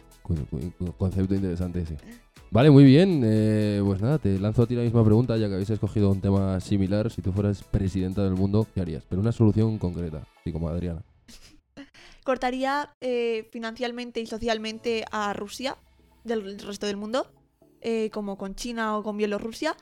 Concepto 0.99 1.35
interesante 1.35 1.80
ese. 1.80 1.97
Vale, 2.50 2.70
muy 2.70 2.85
bien. 2.85 3.23
eh, 3.25 3.80
pues 3.85 4.02
nada, 4.02 4.18
te 4.18 4.38
lanzo 4.38 4.62
a 4.62 4.66
ti 4.66 4.75
la 4.75 4.82
misma 4.82 5.04
pregunta, 5.04 5.37
ya 5.38 5.47
que 5.49 5.54
habéis 5.54 5.70
escogido 5.70 6.11
un 6.11 6.20
tema 6.20 6.61
similar. 6.61 7.11
Si 7.11 7.23
tú 7.23 7.32
fueras 7.32 7.62
presidenta 7.62 8.23
del 8.25 8.35
mundo, 8.35 8.66
¿qué 8.75 8.80
harías? 8.82 9.04
Pero 9.09 9.23
una 9.23 9.32
solución 9.32 9.78
concreta, 9.78 10.26
así 10.40 10.52
como 10.52 10.68
Adriana. 10.68 11.02
cortaría 12.25 12.90
eh, 13.00 13.49
financieramente 13.52 14.20
y 14.20 14.26
socialmente 14.26 15.04
a 15.11 15.32
Rusia 15.32 15.76
del 16.25 16.59
resto 16.59 16.87
del 16.87 16.97
mundo, 16.99 17.32
eh, 17.80 18.11
como 18.11 18.37
con 18.37 18.54
China 18.54 18.99
o 18.99 19.02
con 19.02 19.16
Bielorrusia, 19.16 19.75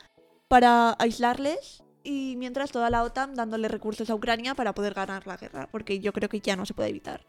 para 0.46 0.94
aislarles 0.98 1.82
y 2.08 2.36
mientras 2.36 2.70
toda 2.70 2.88
la 2.88 3.02
OTAN 3.02 3.34
dándole 3.34 3.68
recursos 3.68 4.08
a 4.08 4.14
Ucrania 4.14 4.54
para 4.54 4.72
poder 4.72 4.94
ganar 4.94 5.26
la 5.26 5.36
guerra, 5.36 5.68
porque 5.70 6.00
yo 6.00 6.12
creo 6.14 6.30
que 6.30 6.40
ya 6.40 6.56
no 6.56 6.64
se 6.64 6.72
puede 6.72 6.88
evitar. 6.88 7.20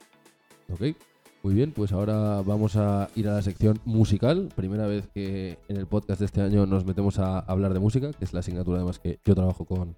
Ok, 0.72 0.96
muy 1.44 1.54
bien, 1.54 1.74
pues 1.74 1.92
ahora 1.92 2.42
vamos 2.44 2.78
a 2.78 3.10
ir 3.16 3.28
a 3.28 3.34
la 3.34 3.42
sección 3.42 3.80
musical. 3.84 4.48
Primera 4.56 4.88
vez 4.88 5.10
que 5.14 5.58
en 5.68 5.76
el 5.76 5.86
podcast 5.86 6.20
de 6.20 6.28
este 6.28 6.42
año 6.42 6.66
nos 6.66 6.86
metemos 6.86 7.20
a 7.20 7.40
hablar 7.40 7.74
de 7.74 7.80
música, 7.80 8.14
que 8.14 8.24
es 8.24 8.34
la 8.34 8.40
asignatura 8.40 8.78
además 8.78 9.00
que 9.00 9.20
yo 9.26 9.36
trabajo 9.36 9.66
con, 9.66 9.98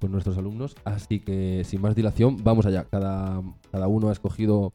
con 0.00 0.12
nuestros 0.12 0.38
alumnos. 0.38 0.76
Así 0.84 1.18
que 1.18 1.64
sin 1.64 1.80
más 1.80 1.96
dilación, 1.96 2.36
vamos 2.44 2.66
allá. 2.66 2.84
Cada, 2.84 3.42
cada 3.72 3.88
uno 3.88 4.10
ha 4.10 4.12
escogido 4.12 4.72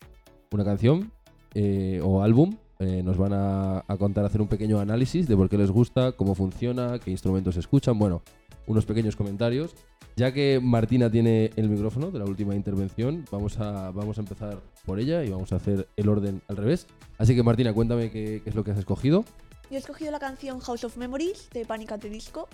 una 0.51 0.65
canción 0.65 1.12
eh, 1.53 2.01
o 2.03 2.21
álbum. 2.21 2.57
Eh, 2.79 3.03
nos 3.03 3.17
van 3.17 3.31
a, 3.31 3.85
a 3.88 3.97
contar, 3.97 4.25
hacer 4.25 4.41
un 4.41 4.50
pequeño 4.50 4.81
análisis 4.81 5.29
de 5.29 5.38
por 5.38 5.47
qué 5.47 5.57
les 5.57 5.71
gusta, 5.71 6.12
cómo 6.12 6.35
funciona, 6.35 7.00
qué 7.00 7.09
instrumentos 7.12 7.55
escuchan. 7.55 7.97
Bueno, 7.97 8.21
unos 8.67 8.86
pequeños 8.86 9.15
comentarios. 9.15 9.75
Ya 10.15 10.31
que 10.31 10.62
Martina 10.62 11.12
tiene 11.12 11.51
el 11.57 11.67
micrófono 11.69 12.10
de 12.10 12.19
la 12.19 12.25
última 12.25 12.55
intervención, 12.55 13.25
vamos 13.31 13.60
a, 13.60 13.91
vamos 13.91 14.17
a 14.17 14.22
empezar 14.22 14.62
por 14.86 15.00
ella 15.00 15.24
y 15.25 15.29
vamos 15.29 15.51
a 15.51 15.57
hacer 15.57 15.89
el 15.98 16.07
orden 16.07 16.41
al 16.48 16.55
revés. 16.55 16.88
Así 17.17 17.36
que 17.36 17.43
Martina, 17.43 17.74
cuéntame 17.74 18.10
qué, 18.12 18.41
qué 18.41 18.50
es 18.50 18.55
lo 18.55 18.63
que 18.63 18.72
has 18.72 18.77
escogido. 18.77 19.25
Yo 19.69 19.75
he 19.75 19.79
escogido 19.79 20.12
la 20.12 20.19
canción 20.19 20.60
House 20.60 20.84
of 20.84 20.95
Memories 20.95 21.50
de 21.50 21.65
Panic! 21.65 21.91
at 21.91 22.00
the 22.00 22.10
Disco. 22.10 22.48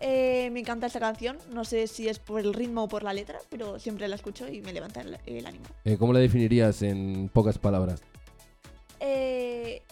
Eh, 0.00 0.50
me 0.52 0.60
encanta 0.60 0.86
esta 0.86 1.00
canción, 1.00 1.38
no 1.52 1.64
sé 1.64 1.88
si 1.88 2.08
es 2.08 2.20
por 2.20 2.40
el 2.40 2.54
ritmo 2.54 2.84
o 2.84 2.88
por 2.88 3.02
la 3.02 3.12
letra, 3.12 3.40
pero 3.48 3.80
siempre 3.80 4.06
la 4.06 4.14
escucho 4.14 4.48
y 4.48 4.60
me 4.60 4.72
levanta 4.72 5.00
el, 5.00 5.18
el 5.26 5.46
ánimo. 5.46 5.64
Eh, 5.84 5.96
¿Cómo 5.98 6.12
la 6.12 6.20
definirías 6.20 6.82
en 6.82 7.28
pocas 7.32 7.58
palabras? 7.58 8.00
Eh, 9.00 9.82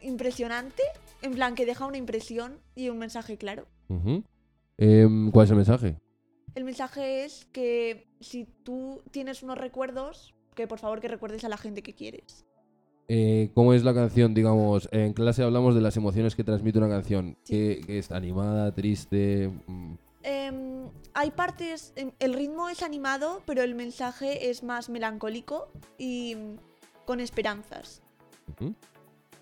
impresionante, 0.00 0.82
en 1.22 1.32
plan 1.32 1.54
que 1.54 1.66
deja 1.66 1.86
una 1.86 1.96
impresión 1.96 2.60
y 2.74 2.88
un 2.88 2.98
mensaje 2.98 3.36
claro. 3.36 3.66
Ujú. 3.88 4.22
Em, 4.78 5.30
¿Cuál 5.30 5.44
es 5.44 5.50
el 5.50 5.56
mensaje? 5.56 5.98
El 6.54 6.64
mensaje 6.64 7.24
es 7.24 7.46
que 7.52 8.08
si 8.20 8.44
tú 8.64 9.02
tienes 9.10 9.42
unos 9.42 9.58
recuerdos, 9.58 10.34
que 10.54 10.66
por 10.66 10.78
favor 10.78 11.00
que 11.00 11.08
recuerdes 11.08 11.44
a 11.44 11.48
la 11.48 11.56
gente 11.56 11.82
que 11.82 11.94
quieres. 11.94 12.46
Eh, 13.08 13.50
¿Cómo 13.54 13.72
es 13.72 13.84
la 13.84 13.94
canción? 13.94 14.34
Digamos, 14.34 14.88
en 14.90 15.12
clase 15.12 15.42
hablamos 15.42 15.74
de 15.74 15.80
las 15.80 15.96
emociones 15.96 16.34
que 16.34 16.44
transmite 16.44 16.78
una 16.78 16.88
canción. 16.88 17.36
¿Qué, 17.44 17.82
qué 17.86 17.98
es? 17.98 18.10
¿Animada? 18.10 18.74
¿Triste? 18.74 19.50
Mm, 19.66 19.94
Em, 20.28 20.90
hay 21.14 21.30
partes, 21.30 21.92
em, 21.94 22.10
el 22.18 22.34
ritmo 22.34 22.68
es 22.68 22.82
animado, 22.82 23.42
pero 23.46 23.62
el 23.62 23.76
mensaje 23.76 24.50
es 24.50 24.64
más 24.64 24.88
melancólico 24.88 25.68
y 25.98 26.34
mm, 26.34 26.56
con 27.04 27.20
esperanzas. 27.20 28.02
ujú. 28.48 28.74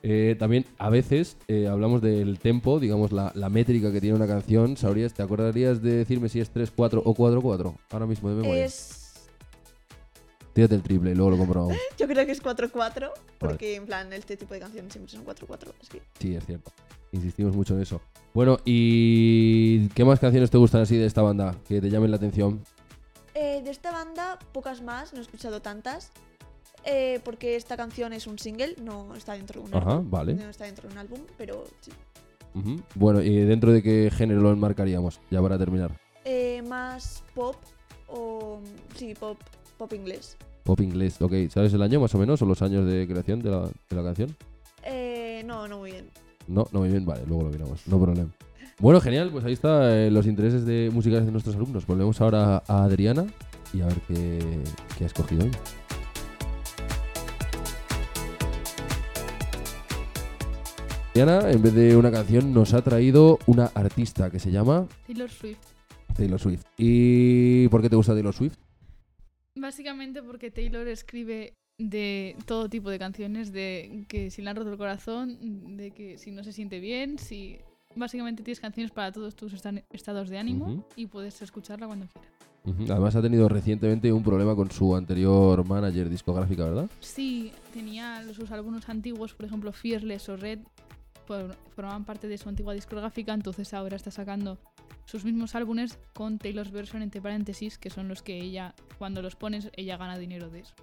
Eh, 0.06 0.36
también 0.38 0.66
a 0.76 0.90
veces 0.90 1.38
eh, 1.48 1.66
hablamos 1.66 2.02
del 2.02 2.38
tempo, 2.38 2.78
digamos 2.78 3.10
la, 3.10 3.32
la 3.34 3.48
métrica 3.48 3.90
que 3.90 4.02
tiene 4.02 4.14
una 4.14 4.26
canción. 4.26 4.76
¿Sabrías, 4.76 5.14
te 5.14 5.22
acordarías 5.22 5.80
de 5.80 5.92
decirme 5.96 6.28
si 6.28 6.40
es 6.40 6.52
3-4 6.52 7.00
o 7.02 7.14
4-4? 7.14 7.74
Ahora 7.90 8.06
mismo 8.06 8.28
de 8.28 8.36
memoria. 8.36 8.66
Es, 8.66 9.00
Tírate 10.52 10.74
el 10.74 10.82
triple 10.82 11.12
y 11.12 11.14
luego 11.14 11.30
lo 11.30 11.38
comprobamos. 11.38 11.76
yo 11.98 12.06
creo 12.06 12.26
que 12.26 12.32
es 12.32 12.42
4-4, 12.42 13.12
porque 13.38 13.76
en 13.76 13.86
plan 13.86 14.12
este 14.12 14.36
tipo 14.36 14.52
de 14.52 14.60
canciones 14.60 14.92
siempre 14.92 15.10
son 15.10 15.24
4-4. 15.24 15.72
así 15.80 15.90
que- 15.92 16.02
Sí, 16.20 16.34
es 16.34 16.44
cierto. 16.44 16.70
Insistimos 17.12 17.56
mucho 17.56 17.74
en 17.74 17.80
eso. 17.80 18.02
Bueno, 18.34 18.58
¿y 18.66 19.88
qué 19.90 20.04
más 20.04 20.20
canciones 20.20 20.50
te 20.50 20.58
gustan 20.58 20.82
así 20.82 20.98
de 20.98 21.06
esta 21.06 21.22
banda? 21.22 21.56
Que 21.66 21.80
te 21.80 21.88
llamen 21.88 22.10
la 22.10 22.18
atención. 22.18 22.62
Eh, 23.34 23.62
de 23.64 23.70
esta 23.70 23.90
banda, 23.90 24.38
pocas 24.52 24.82
más, 24.82 25.14
no 25.14 25.20
he 25.20 25.22
escuchado 25.22 25.62
tantas. 25.62 26.12
Eh, 26.84 27.20
porque 27.24 27.56
esta 27.56 27.76
canción 27.76 28.12
es 28.12 28.26
un 28.26 28.38
single, 28.38 28.76
no 28.82 29.14
está 29.14 29.34
dentro 29.34 29.62
de 29.62 29.68
un 29.68 29.74
Ajá, 29.74 29.92
álbum. 29.92 30.10
vale. 30.10 30.34
No 30.34 30.48
está 30.50 30.64
dentro 30.64 30.88
de 30.88 30.94
un 30.94 30.98
álbum, 30.98 31.20
pero 31.38 31.64
sí. 31.80 31.90
Bueno, 32.94 33.20
¿y 33.20 33.36
dentro 33.40 33.72
de 33.72 33.82
qué 33.82 34.10
género 34.14 34.40
lo 34.40 34.52
enmarcaríamos? 34.52 35.20
Ya 35.30 35.42
para 35.42 35.58
terminar. 35.58 35.98
Eh, 36.24 36.62
más 36.62 37.24
pop 37.34 37.56
o. 38.08 38.60
Sí, 38.94 39.14
pop, 39.14 39.38
pop 39.76 39.92
inglés. 39.92 40.36
Pop 40.62 40.80
inglés, 40.80 41.20
ok. 41.20 41.32
¿Sabes 41.50 41.74
el 41.74 41.82
año 41.82 42.00
más 42.00 42.14
o 42.14 42.18
menos 42.18 42.40
o 42.42 42.46
los 42.46 42.62
años 42.62 42.86
de 42.86 43.06
creación 43.08 43.40
de 43.42 43.50
la, 43.50 43.62
de 43.62 43.96
la 43.96 44.02
canción? 44.04 44.36
Eh, 44.84 45.42
no, 45.44 45.66
no 45.66 45.78
muy 45.78 45.90
bien. 45.92 46.10
No, 46.46 46.66
no 46.72 46.80
muy 46.80 46.90
bien, 46.90 47.04
vale, 47.04 47.22
luego 47.26 47.44
lo 47.44 47.50
miramos, 47.50 47.86
no 47.88 48.00
problema. 48.00 48.30
Bueno, 48.78 49.00
genial, 49.00 49.30
pues 49.30 49.44
ahí 49.44 49.52
está 49.52 49.94
los 50.10 50.26
intereses 50.26 50.64
de 50.64 50.90
musicales 50.92 51.26
de 51.26 51.32
nuestros 51.32 51.56
alumnos. 51.56 51.86
Volvemos 51.86 52.20
ahora 52.20 52.62
a 52.68 52.84
Adriana 52.84 53.26
y 53.72 53.80
a 53.80 53.86
ver 53.86 54.00
qué, 54.08 54.38
qué 54.98 55.04
ha 55.04 55.06
escogido 55.06 55.44
hoy. 55.44 55.50
Adriana, 61.14 61.48
en 61.48 61.62
vez 61.62 61.72
de 61.72 61.96
una 61.96 62.10
canción, 62.10 62.52
nos 62.52 62.74
ha 62.74 62.82
traído 62.82 63.38
una 63.46 63.66
artista 63.66 64.30
que 64.30 64.40
se 64.40 64.50
llama 64.50 64.88
Taylor 65.06 65.30
Swift. 65.30 65.60
Taylor 66.12 66.40
Swift. 66.40 66.64
¿Y 66.76 67.68
por 67.68 67.82
qué 67.82 67.88
te 67.88 67.94
gusta 67.94 68.14
Taylor 68.14 68.34
Swift? 68.34 68.56
Básicamente 69.54 70.24
porque 70.24 70.50
Taylor 70.50 70.88
escribe 70.88 71.54
de 71.78 72.34
todo 72.46 72.68
tipo 72.68 72.90
de 72.90 72.98
canciones, 72.98 73.52
de 73.52 74.06
que 74.08 74.32
si 74.32 74.42
le 74.42 74.50
han 74.50 74.56
roto 74.56 74.72
el 74.72 74.76
corazón, 74.76 75.76
de 75.76 75.92
que 75.92 76.18
si 76.18 76.32
no 76.32 76.42
se 76.42 76.52
siente 76.52 76.80
bien, 76.80 77.16
si... 77.20 77.58
Básicamente 77.94 78.42
tienes 78.42 78.58
canciones 78.58 78.90
para 78.90 79.12
todos 79.12 79.36
tus 79.36 79.54
estados 79.92 80.28
de 80.28 80.38
ánimo 80.38 80.84
y 80.96 81.06
puedes 81.06 81.40
escucharla 81.40 81.86
cuando 81.86 82.08
quieras. 82.08 82.90
Además 82.90 83.14
ha 83.14 83.22
tenido 83.22 83.48
recientemente 83.48 84.12
un 84.12 84.24
problema 84.24 84.56
con 84.56 84.68
su 84.72 84.96
anterior 84.96 85.64
manager 85.64 86.08
discográfica, 86.08 86.64
¿verdad? 86.64 86.90
Sí, 86.98 87.52
tenía 87.72 88.24
sus 88.32 88.50
álbumes 88.50 88.88
antiguos, 88.88 89.32
por 89.34 89.46
ejemplo 89.46 89.70
Fearless 89.70 90.28
o 90.28 90.36
Red, 90.36 90.58
formaban 91.26 92.04
parte 92.04 92.28
de 92.28 92.38
su 92.38 92.48
antigua 92.48 92.74
discográfica, 92.74 93.34
entonces 93.34 93.74
ahora 93.74 93.96
está 93.96 94.10
sacando 94.10 94.58
sus 95.06 95.24
mismos 95.24 95.54
álbumes 95.54 95.98
con 96.14 96.38
Taylor's 96.38 96.70
version 96.72 97.02
entre 97.02 97.20
paréntesis, 97.20 97.78
que 97.78 97.90
son 97.90 98.08
los 98.08 98.22
que 98.22 98.38
ella, 98.40 98.74
cuando 98.98 99.22
los 99.22 99.36
pones, 99.36 99.70
ella 99.76 99.96
gana 99.96 100.18
dinero 100.18 100.48
de 100.50 100.60
eso. 100.60 100.74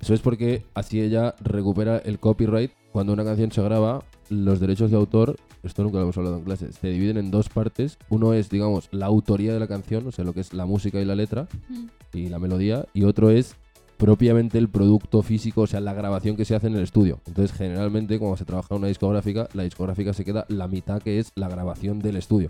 Eso 0.00 0.12
es 0.12 0.20
porque 0.20 0.66
así 0.74 1.00
ella 1.00 1.34
recupera 1.40 1.96
el 1.98 2.18
copyright. 2.18 2.72
Cuando 2.92 3.12
una 3.14 3.24
canción 3.24 3.50
se 3.50 3.62
graba, 3.62 4.04
los 4.28 4.60
derechos 4.60 4.90
de 4.90 4.98
autor, 4.98 5.36
esto 5.62 5.82
nunca 5.82 5.96
lo 5.96 6.02
hemos 6.02 6.18
hablado 6.18 6.36
en 6.36 6.44
clase, 6.44 6.72
se 6.72 6.88
dividen 6.88 7.16
en 7.16 7.30
dos 7.30 7.48
partes. 7.48 7.96
Uno 8.10 8.34
es, 8.34 8.50
digamos, 8.50 8.88
la 8.92 9.06
autoría 9.06 9.54
de 9.54 9.60
la 9.60 9.66
canción, 9.66 10.06
o 10.06 10.12
sea, 10.12 10.24
lo 10.24 10.34
que 10.34 10.40
es 10.40 10.52
la 10.52 10.66
música 10.66 11.00
y 11.00 11.06
la 11.06 11.14
letra 11.14 11.48
Mm. 11.70 11.86
y 12.12 12.28
la 12.28 12.38
melodía, 12.38 12.84
y 12.92 13.04
otro 13.04 13.30
es 13.30 13.56
propiamente 13.98 14.58
el 14.58 14.68
producto 14.68 15.22
físico, 15.22 15.62
o 15.62 15.66
sea, 15.66 15.80
la 15.80 15.92
grabación 15.94 16.36
que 16.36 16.44
se 16.44 16.54
hace 16.54 16.66
en 16.66 16.76
el 16.76 16.82
estudio. 16.82 17.20
Entonces, 17.26 17.56
generalmente, 17.56 18.18
cuando 18.18 18.36
se 18.36 18.44
trabaja 18.44 18.74
en 18.74 18.78
una 18.78 18.88
discográfica, 18.88 19.48
la 19.54 19.62
discográfica 19.62 20.12
se 20.12 20.24
queda 20.24 20.44
la 20.48 20.68
mitad 20.68 21.00
que 21.02 21.18
es 21.18 21.30
la 21.36 21.48
grabación 21.48 22.00
del 22.00 22.16
estudio. 22.16 22.48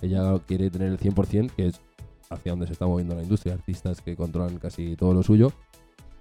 Ella 0.00 0.38
quiere 0.46 0.70
tener 0.70 0.88
el 0.88 0.98
100%, 0.98 1.50
que 1.54 1.68
es 1.68 1.80
hacia 2.30 2.52
donde 2.52 2.66
se 2.66 2.72
está 2.72 2.86
moviendo 2.86 3.14
la 3.14 3.22
industria, 3.22 3.54
artistas 3.54 4.00
que 4.00 4.16
controlan 4.16 4.58
casi 4.58 4.96
todo 4.96 5.12
lo 5.14 5.22
suyo. 5.22 5.52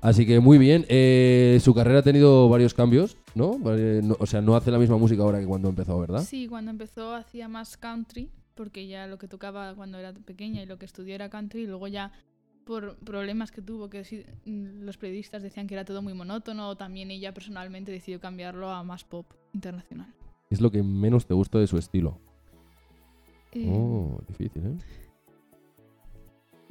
Así 0.01 0.25
que 0.25 0.39
muy 0.39 0.57
bien, 0.57 0.85
eh, 0.89 1.59
su 1.61 1.73
carrera 1.75 1.99
ha 1.99 2.03
tenido 2.03 2.49
varios 2.49 2.73
cambios, 2.73 3.17
¿no? 3.35 3.57
No- 3.59 4.15
O 4.19 4.25
sea, 4.25 4.41
no 4.41 4.55
hace 4.55 4.71
la 4.71 4.79
misma 4.79 4.97
música 4.97 5.21
ahora 5.21 5.39
que 5.39 5.45
cuando 5.45 5.69
empezó, 5.69 5.99
¿verdad? 5.99 6.23
Sí, 6.23 6.47
cuando 6.47 6.71
empezó 6.71 7.13
hacía 7.13 7.47
más 7.47 7.77
country, 7.77 8.29
porque 8.55 8.87
ya 8.87 9.05
lo 9.07 9.17
que 9.19 9.27
tocaba 9.27 9.75
cuando 9.75 9.99
era 9.99 10.11
pequeña 10.13 10.63
y 10.63 10.65
lo 10.65 10.77
que 10.79 10.85
estudió 10.85 11.13
era 11.15 11.29
country, 11.29 11.61
y 11.63 11.67
luego 11.67 11.87
ya 11.87 12.11
por 12.65 12.95
problemas 12.97 13.51
que 13.51 13.61
tuvo, 13.61 13.89
que 13.89 14.01
mm, 14.45 14.83
los 14.83 14.97
periodistas 14.97 15.43
decían 15.43 15.67
que 15.67 15.73
era 15.75 15.85
todo 15.85 16.01
muy 16.01 16.13
monótono, 16.13 16.75
también 16.75 17.11
ella 17.11 17.33
personalmente 17.33 17.91
decidió 17.91 18.19
cambiarlo 18.19 18.69
a 18.69 18.83
más 18.83 19.03
pop 19.03 19.25
internacional. 19.53 20.13
Es 20.49 20.61
lo 20.61 20.71
que 20.71 20.83
menos 20.83 21.25
te 21.25 21.33
gusta 21.33 21.59
de 21.59 21.67
su 21.67 21.77
estilo. 21.77 22.19
Eh, 23.53 23.67
Oh, 23.69 24.21
difícil, 24.27 24.65
¿eh? 24.65 24.77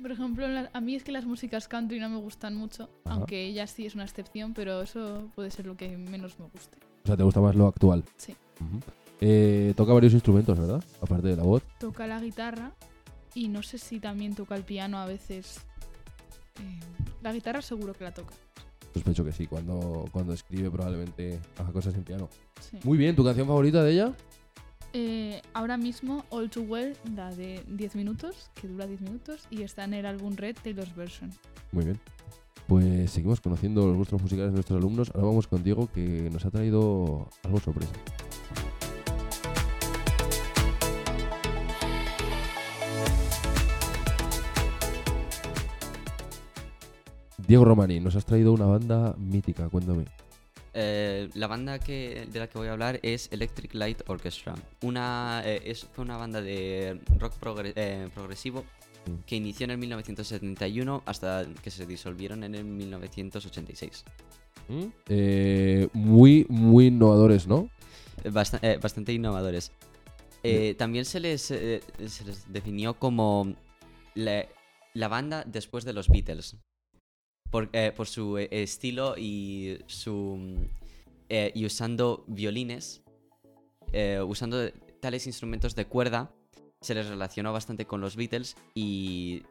Por 0.00 0.12
ejemplo, 0.12 0.46
a 0.72 0.80
mí 0.80 0.94
es 0.94 1.04
que 1.04 1.12
las 1.12 1.26
músicas 1.26 1.68
country 1.68 2.00
no 2.00 2.08
me 2.08 2.16
gustan 2.16 2.54
mucho, 2.56 2.84
Ajá. 3.04 3.16
aunque 3.16 3.44
ella 3.46 3.66
sí 3.66 3.84
es 3.84 3.94
una 3.94 4.04
excepción, 4.04 4.54
pero 4.54 4.80
eso 4.80 5.30
puede 5.34 5.50
ser 5.50 5.66
lo 5.66 5.76
que 5.76 5.96
menos 5.98 6.38
me 6.38 6.46
guste. 6.46 6.78
O 7.04 7.06
sea, 7.06 7.16
te 7.18 7.22
gusta 7.22 7.40
más 7.40 7.54
lo 7.54 7.66
actual. 7.66 8.04
Sí. 8.16 8.34
Ujú. 8.60 8.80
Eh, 9.20 9.74
toca 9.76 9.92
varios 9.92 10.14
instrumentos, 10.14 10.58
¿verdad? 10.58 10.82
Aparte 11.02 11.28
de 11.28 11.36
la 11.36 11.42
voz. 11.42 11.62
Toca 11.78 12.06
la 12.06 12.18
guitarra 12.20 12.72
y 13.34 13.48
no 13.48 13.62
sé 13.62 13.78
si 13.78 14.00
también 14.00 14.34
toca 14.34 14.54
el 14.54 14.64
piano 14.64 14.98
a 14.98 15.06
veces. 15.06 15.60
Eh, 16.60 16.80
la 17.22 17.32
guitarra 17.32 17.62
seguro 17.62 17.92
que 17.92 18.04
la 18.04 18.12
toca. 18.12 18.34
Sospecho 18.92 19.24
que 19.24 19.32
sí, 19.32 19.46
cuando, 19.46 20.06
cuando 20.10 20.32
escribe 20.32 20.70
probablemente 20.70 21.38
haga 21.58 21.72
cosas 21.72 21.94
en 21.94 22.02
piano. 22.02 22.28
sí. 22.60 22.78
Muy 22.82 22.98
bien, 22.98 23.14
¿tu 23.14 23.24
canción 23.24 23.46
favorita 23.46 23.84
de 23.84 23.92
ella? 23.92 24.12
Eh, 24.92 25.40
ahora 25.52 25.76
mismo 25.76 26.24
All 26.30 26.50
Too 26.50 26.62
Well, 26.62 26.96
la 27.14 27.32
de 27.32 27.62
10 27.68 27.94
minutos, 27.94 28.50
que 28.54 28.66
dura 28.66 28.86
10 28.86 29.02
minutos, 29.02 29.46
y 29.48 29.62
está 29.62 29.84
en 29.84 29.94
el 29.94 30.06
álbum 30.06 30.34
Red 30.34 30.56
Taylor's 30.62 30.94
Version. 30.96 31.30
Muy 31.70 31.84
bien. 31.84 32.00
Pues 32.66 33.10
seguimos 33.10 33.40
conociendo 33.40 33.86
los 33.86 33.96
gustos 33.96 34.20
musicales 34.20 34.50
de 34.50 34.54
nuestros 34.54 34.78
alumnos. 34.78 35.10
Ahora 35.14 35.28
vamos 35.28 35.46
con 35.46 35.62
Diego, 35.62 35.88
que 35.92 36.28
nos 36.32 36.44
ha 36.44 36.50
traído 36.50 37.28
algo 37.44 37.60
sorpresa. 37.60 37.92
Diego 47.50 47.64
Romani, 47.64 47.98
nos 47.98 48.14
has 48.14 48.24
traído 48.24 48.52
una 48.52 48.66
banda 48.66 49.12
mítica, 49.18 49.68
cuéntame. 49.68 50.04
Eh, 50.72 51.28
la 51.34 51.48
banda 51.48 51.80
que, 51.80 52.28
de 52.30 52.38
la 52.38 52.46
que 52.48 52.56
voy 52.56 52.68
a 52.68 52.72
hablar 52.74 53.00
es 53.02 53.28
Electric 53.32 53.74
Light 53.74 54.02
Orchestra. 54.08 54.54
Una, 54.82 55.42
eh, 55.44 55.60
es, 55.64 55.84
fue 55.92 56.04
una 56.04 56.16
banda 56.16 56.40
de 56.40 57.00
rock 57.18 57.32
progre- 57.40 57.72
eh, 57.74 58.08
progresivo 58.14 58.62
Mm. 59.06 59.24
que 59.26 59.34
inició 59.34 59.64
en 59.64 59.70
el 59.72 59.78
1971 59.78 61.02
hasta 61.06 61.44
que 61.60 61.72
se 61.72 61.86
disolvieron 61.86 62.44
en 62.44 62.54
el 62.54 62.62
1986. 62.64 64.04
Eh, 65.08 65.88
muy, 65.92 66.46
muy 66.48 66.86
innovadores, 66.86 67.48
¿no? 67.48 67.68
Basta- 68.30 68.60
bastante 68.80 69.12
innovadores. 69.12 69.72
También 70.78 71.04
se 71.04 71.18
les, 71.18 71.40
se 71.42 71.80
les 71.98 72.52
definió 72.52 72.94
como 72.94 73.54
la, 74.14 74.46
la 74.94 75.08
banda 75.08 75.42
después 75.44 75.84
de 75.84 75.94
los 75.94 76.08
Beatles. 76.08 76.56
Por, 77.50 77.68
eh, 77.72 77.92
por 77.94 78.06
su 78.06 78.38
eh, 78.38 78.48
estilo 78.50 79.16
y 79.18 79.78
su. 79.86 80.36
mm, 80.38 80.64
eh, 81.28 81.52
y 81.54 81.64
usando 81.66 82.24
violines. 82.26 83.02
usando 84.26 84.70
tales 85.00 85.26
instrumentos 85.26 85.74
de 85.74 85.84
cuerda 85.84 86.30
se 86.80 86.94
les 86.94 87.08
relacionó 87.08 87.52
bastante 87.52 87.86
con 87.86 88.00
los 88.00 88.14
Beatles 88.14 88.56
y, 88.74 89.42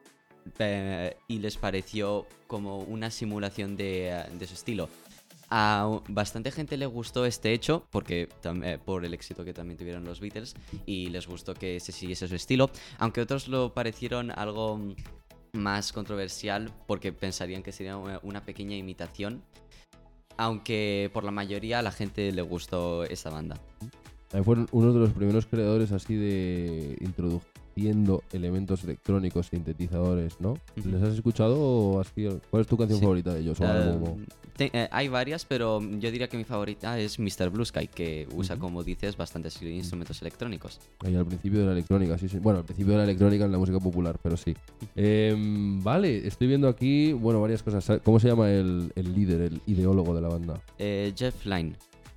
y 1.28 1.40
les 1.40 1.58
pareció 1.58 2.26
como 2.48 2.80
una 2.80 3.12
simulación 3.12 3.76
de, 3.76 4.26
de 4.40 4.48
su 4.48 4.54
estilo. 4.54 4.90
A 5.50 6.02
bastante 6.08 6.52
gente 6.52 6.78
le 6.78 6.86
gustó 6.86 7.26
este 7.26 7.54
hecho, 7.54 7.86
porque 7.90 8.30
por 8.86 9.04
el 9.04 9.14
éxito 9.14 9.44
que 9.44 9.54
también 9.54 9.78
tuvieron 9.78 10.06
los 10.06 10.20
Beatles, 10.20 10.56
y 10.86 11.10
les 11.10 11.28
gustó 11.28 11.54
que 11.54 11.80
se 11.80 11.92
siguiese 11.92 12.28
su 12.28 12.36
estilo, 12.36 12.70
aunque 12.98 13.22
otros 13.22 13.48
lo 13.48 13.74
parecieron 13.74 14.32
algo 14.32 14.78
mm, 14.78 14.96
más 15.54 15.92
controversial 15.92 16.72
porque 16.88 17.12
pensarían 17.12 17.64
que 17.64 17.72
sería 17.72 17.98
una, 17.98 18.42
pequeña 18.46 18.76
imitación, 18.76 19.42
aunque 20.38 21.10
por 21.14 21.24
la 21.24 21.32
mayoría 21.32 21.80
a 21.80 21.82
la 21.82 21.92
gente 21.92 22.32
le 22.32 22.42
gustó 22.42 23.04
esta 23.04 23.30
banda. 23.30 23.58
Fueron 24.44 24.68
uno 24.72 24.94
de 24.94 25.00
los 25.00 25.10
primeros 25.12 25.46
creadores 25.46 25.92
así 25.92 26.16
de 26.16 26.98
introduciendo 27.88 28.24
elementos 28.34 28.84
electrónicos, 28.84 29.48
sintetizadores, 29.48 30.40
¿no? 30.40 30.58
¿Les 30.84 31.02
has 31.02 31.14
escuchado 31.16 31.58
o 31.60 32.00
has 32.00 32.08
sido- 32.10 32.40
¿Cuál 32.50 32.62
es 32.62 32.68
tu 32.68 32.78
canción 32.78 33.00
Sí. 33.00 33.04
favorita 33.06 33.34
de 33.34 33.42
ellos? 33.42 33.60
O 33.60 33.66
Eh, 33.66 34.16
te- 34.56 34.70
eh, 34.74 34.88
hay 34.92 35.08
varias, 35.08 35.46
pero 35.46 35.80
yo 35.82 36.12
diría 36.12 36.28
que 36.28 36.38
mi 36.38 36.44
favorita 36.44 37.00
es 37.00 37.18
Mr. 37.20 37.50
Blue 37.50 37.66
Sky, 37.66 37.88
que 37.88 38.28
usa, 38.36 38.58
como 38.58 38.84
dices, 38.84 39.16
bastantes 39.18 39.62
instrumentos 39.62 40.22
electrónicos. 40.22 40.80
Ahí 41.00 41.16
al 41.16 41.26
principio 41.26 41.60
de 41.62 41.66
la 41.68 41.72
electrónica, 41.74 42.18
sí, 42.18 42.28
sí. 42.28 42.40
Bueno, 42.40 42.60
al 42.60 42.66
principio 42.66 42.92
de 42.94 42.98
la 43.00 43.04
electrónica 43.06 43.46
en 43.46 43.52
la 43.52 43.58
música 43.58 43.80
popular, 43.80 44.18
pero 44.22 44.36
sí. 44.38 44.54
Em, 44.96 45.82
vale, 45.82 46.28
estoy 46.28 46.48
viendo 46.48 46.68
aquí, 46.68 47.14
bueno, 47.14 47.40
varias 47.42 47.64
cosas. 47.64 48.02
¿Cómo 48.04 48.20
se 48.20 48.28
llama 48.28 48.52
el, 48.52 48.92
el 48.96 49.14
líder, 49.16 49.42
el 49.42 49.62
ideólogo 49.68 50.14
de 50.14 50.22
la 50.22 50.28
banda? 50.28 50.62
Eh, 50.78 51.14
Jeff 51.16 51.46
Lynne. 51.46 51.74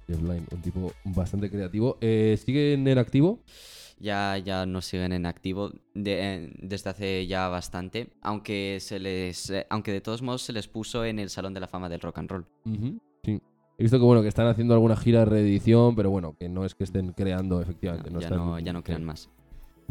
Jeff 0.08 0.20
Lynne, 0.20 0.42
un 0.50 0.60
tipo 0.60 0.92
bastante 1.04 1.48
creativo. 1.48 1.96
Eh, 2.00 2.36
¿Siguen 2.44 2.86
en 2.88 2.98
activo? 2.98 3.38
Ya, 4.02 4.36
ya 4.38 4.66
no 4.66 4.80
siguen 4.82 5.12
en 5.12 5.26
activo 5.26 5.70
de- 5.94 6.52
desde 6.60 6.90
hace 6.90 7.26
ya 7.28 7.46
bastante, 7.46 8.08
aunque 8.20 8.78
se 8.80 8.98
les, 8.98 9.48
eh, 9.50 9.64
aunque 9.70 9.92
de 9.92 10.00
todos 10.00 10.22
modos 10.22 10.42
se 10.42 10.52
les 10.52 10.66
puso 10.66 11.04
en 11.04 11.20
el 11.20 11.30
Salón 11.30 11.54
de 11.54 11.60
la 11.60 11.68
Fama 11.68 11.88
del 11.88 12.00
Rock 12.00 12.18
and 12.18 12.28
Roll. 12.30 12.46
Sí. 13.22 13.40
He 13.78 13.82
visto 13.84 13.98
que 13.98 14.04
bueno 14.04 14.20
que 14.22 14.28
están 14.28 14.48
haciendo 14.48 14.74
alguna 14.74 14.96
gira 14.96 15.20
de 15.20 15.26
reedición, 15.26 15.94
pero 15.94 16.10
bueno, 16.10 16.34
que 16.38 16.48
no 16.48 16.64
es 16.64 16.74
que 16.74 16.82
estén 16.84 17.12
creando 17.12 17.60
efectivamente. 17.60 18.10
ya, 18.10 18.18
están- 18.18 18.38
no, 18.38 18.58
ya 18.58 18.72
no 18.72 18.82
crean 18.82 19.04
más. 19.04 19.30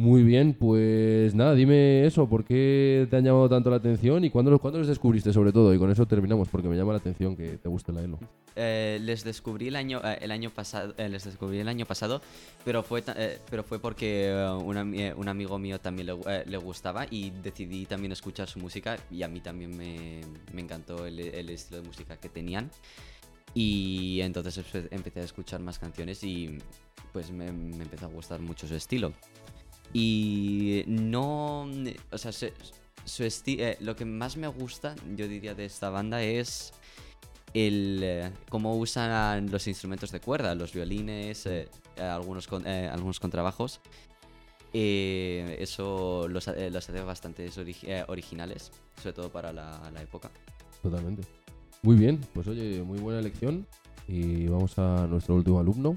Muy 0.02 0.24
bien, 0.24 0.56
pues 0.56 1.36
nada, 1.36 1.54
dime 1.54 2.08
eso, 2.08 2.28
¿por 2.28 2.44
qué 2.44 3.06
te 3.12 3.18
han 3.18 3.24
llamado 3.24 3.48
tanto 3.48 3.70
la 3.70 3.76
atención 3.76 4.26
y 4.26 4.32
cuándo, 4.32 4.58
cuándo 4.58 4.80
los 4.80 4.88
descubriste 4.88 5.32
sobre 5.32 5.52
todo? 5.52 5.72
Y 5.76 5.78
con 5.78 5.92
eso 5.92 6.08
terminamos, 6.08 6.50
porque 6.50 6.68
me 6.68 6.76
llama 6.76 6.94
la 6.94 6.98
atención 6.98 7.36
que 7.36 7.60
te 7.60 7.70
guste 7.70 7.92
la 7.94 8.02
ELO. 8.02 8.18
Eh, 8.56 8.98
les 9.04 9.24
descubrí 9.24 9.68
el 9.68 9.76
año, 9.76 10.02
eh, 10.04 10.18
el 10.22 10.32
año 10.32 10.50
pasado, 10.50 10.96
eh, 10.98 11.08
les 11.08 11.24
descubrí 11.26 11.60
el 11.60 11.68
año 11.68 11.86
pasado, 11.86 12.20
pero 12.66 12.82
fue, 12.82 13.04
pero 13.48 13.62
fue 13.64 13.78
porque 13.78 14.34
un, 14.66 14.76
ami- 14.76 15.14
un 15.16 15.28
amigo 15.28 15.60
mío 15.60 15.80
también 15.80 16.08
le, 16.08 16.14
gu- 16.16 16.46
le 16.48 16.58
gustaba 16.58 17.06
y 17.08 17.30
decidí 17.44 17.86
también 17.86 18.12
escuchar 18.12 18.48
su 18.50 18.58
música 18.58 18.98
y 19.12 19.22
a 19.22 19.28
mí 19.28 19.40
también 19.40 19.78
me, 19.78 20.22
me 20.52 20.62
encantó 20.62 21.06
el, 21.06 21.20
estilo 21.20 21.80
de 21.84 21.88
música 21.88 22.18
que 22.18 22.28
tenían 22.28 22.72
y 23.54 24.20
entonces 24.22 24.58
empe- 24.58 24.88
empecé 24.90 25.20
a 25.20 25.24
escuchar 25.26 25.60
más 25.60 25.78
canciones 25.78 26.24
y 26.24 26.58
pues 27.14 27.30
me 27.32 27.46
empezó 27.50 28.08
a 28.08 28.10
gustar 28.10 28.40
mucho 28.42 28.68
su 28.68 28.74
estilo 28.74 29.14
y 29.94 30.84
no, 30.88 31.64
o 32.12 32.18
sea, 32.18 32.32
su, 32.32 32.46
eh, 33.48 33.78
lo 33.80 33.96
que 33.96 34.06
más 34.06 34.38
me 34.38 34.48
gusta, 34.48 34.96
yo 35.16 35.28
diría 35.28 35.54
de 35.56 35.66
esta 35.66 35.90
banda 35.90 36.22
es 36.22 36.74
el 37.54 38.00
eh, 38.04 38.32
cómo 38.50 38.76
usan 38.78 39.52
los 39.52 39.68
instrumentos 39.68 40.12
de 40.12 40.22
cuerda, 40.22 40.56
los 40.56 40.74
violines, 40.74 41.46
eh, 41.46 41.68
algunos, 41.98 42.48
con- 42.48 42.66
algunos 42.66 43.20
contrabajos. 43.20 43.82
Eso 44.74 46.28
los, 46.30 46.48
los 46.48 46.90
hace 46.90 47.02
bastante 47.02 47.46
origi- 47.50 48.06
originales, 48.08 48.72
sobre 49.02 49.14
todo 49.14 49.30
para 49.30 49.52
la, 49.52 49.92
la 49.94 50.02
época. 50.02 50.32
Totalmente. 50.82 51.24
Muy 51.82 51.96
bien, 51.98 52.22
pues 52.34 52.48
oye, 52.48 52.82
muy 52.84 53.00
buena 53.00 53.20
elección. 53.20 53.68
Y 54.08 54.48
vamos 54.48 54.78
a 54.80 55.08
nuestro 55.08 55.36
último 55.36 55.60
alumno, 55.60 55.96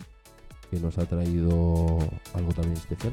que 0.71 0.79
nos 0.81 0.99
ha 0.99 1.07
traído 1.07 1.99
algo 2.35 2.53
también 2.53 2.75
especial. 2.77 3.13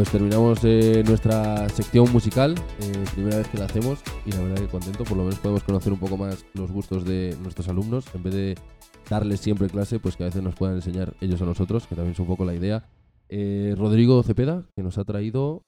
Pues 0.00 0.12
terminamos 0.12 0.60
eh, 0.64 1.04
nuestra 1.06 1.68
sección 1.68 2.10
musical, 2.10 2.54
eh, 2.80 3.04
primera 3.12 3.36
vez 3.36 3.48
que 3.48 3.58
la 3.58 3.66
hacemos 3.66 4.00
y 4.24 4.32
la 4.32 4.40
verdad 4.40 4.56
que 4.56 4.66
contento, 4.66 5.04
por 5.04 5.18
lo 5.18 5.24
menos 5.24 5.38
podemos 5.40 5.62
conocer 5.62 5.92
un 5.92 5.98
poco 5.98 6.16
más 6.16 6.46
los 6.54 6.72
gustos 6.72 7.04
de 7.04 7.36
nuestros 7.42 7.68
alumnos, 7.68 8.06
en 8.14 8.22
vez 8.22 8.32
de 8.32 8.54
darles 9.10 9.40
siempre 9.40 9.68
clase, 9.68 9.98
pues 9.98 10.16
que 10.16 10.22
a 10.22 10.26
veces 10.28 10.42
nos 10.42 10.54
puedan 10.54 10.76
enseñar 10.76 11.12
ellos 11.20 11.42
a 11.42 11.44
nosotros, 11.44 11.86
que 11.86 11.96
también 11.96 12.12
es 12.14 12.18
un 12.18 12.26
poco 12.26 12.46
la 12.46 12.54
idea. 12.54 12.88
Eh, 13.28 13.74
Rodrigo 13.76 14.22
Cepeda, 14.22 14.64
que 14.74 14.82
nos 14.82 14.96
ha 14.96 15.04
traído 15.04 15.64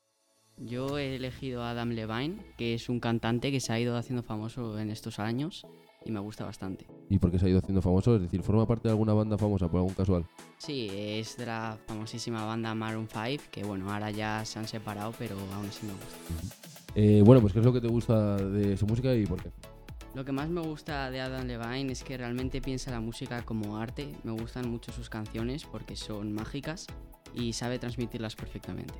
Yo 0.56 0.96
he 0.96 1.14
elegido 1.16 1.62
a 1.62 1.72
Adam 1.72 1.90
Levine, 1.90 2.38
que 2.56 2.72
es 2.72 2.88
un 2.88 3.00
cantante 3.00 3.50
que 3.52 3.60
se 3.60 3.74
ha 3.74 3.80
ido 3.80 3.98
haciendo 3.98 4.22
famoso 4.22 4.78
en 4.78 4.88
estos 4.88 5.18
años 5.18 5.66
y 6.04 6.10
me 6.10 6.20
gusta 6.20 6.44
bastante. 6.44 6.86
y 7.08 7.18
por 7.18 7.30
qué 7.30 7.38
se 7.38 7.46
ha 7.46 7.48
ido 7.48 7.58
haciendo 7.58 7.82
famoso, 7.82 8.16
es 8.16 8.22
decir, 8.22 8.42
forma 8.42 8.66
parte 8.66 8.88
de 8.88 8.92
alguna 8.92 9.12
banda 9.12 9.36
famosa 9.36 9.68
por 9.68 9.78
algún 9.78 9.94
casual. 9.94 10.24
Sí, 10.58 10.88
es 10.92 11.36
de 11.36 11.46
la 11.46 11.76
famosísima 11.86 12.44
banda 12.46 12.74
Maroon 12.74 13.06
5, 13.08 13.44
que 13.50 13.64
bueno, 13.64 13.92
ahora 13.92 14.10
ya 14.10 14.44
se 14.44 14.58
han 14.58 14.66
separado, 14.66 15.12
pero 15.18 15.36
aún 15.54 15.66
así 15.66 15.84
me 15.86 15.92
gusta. 15.92 16.16
Eh, 16.94 17.22
bueno, 17.24 17.40
pues 17.40 17.52
¿qué 17.52 17.58
es 17.58 17.64
lo 17.64 17.72
que 17.72 17.80
te 17.80 17.88
gusta 17.88 18.36
de 18.36 18.76
su 18.76 18.86
música 18.86 19.14
y 19.14 19.26
por 19.26 19.42
qué? 19.42 19.50
Lo 20.14 20.24
que 20.26 20.32
más 20.32 20.48
me 20.50 20.60
gusta 20.60 21.10
de 21.10 21.20
Adam 21.22 21.46
Levine 21.46 21.90
es 21.92 22.02
que 22.04 22.16
realmente 22.18 22.60
piensa 22.60 22.90
la 22.90 23.00
música 23.00 23.42
como 23.42 23.78
arte. 23.78 24.14
Me 24.24 24.32
gustan 24.32 24.70
mucho 24.70 24.92
sus 24.92 25.08
canciones 25.08 25.64
porque 25.64 25.96
son 25.96 26.32
mágicas 26.34 26.86
y 27.34 27.54
sabe 27.54 27.78
transmitirlas 27.78 28.36
perfectamente. 28.36 28.92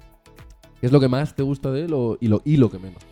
¿Qué 0.80 0.86
es 0.86 0.92
lo 0.92 1.00
que 1.00 1.08
más 1.08 1.34
te 1.36 1.42
gusta 1.42 1.70
de 1.70 1.84
él 1.84 1.92
o- 1.92 2.16
y, 2.18 2.28
lo, 2.28 2.40
y 2.46 2.56
lo 2.56 2.70
que 2.70 2.78
menos? 2.78 3.02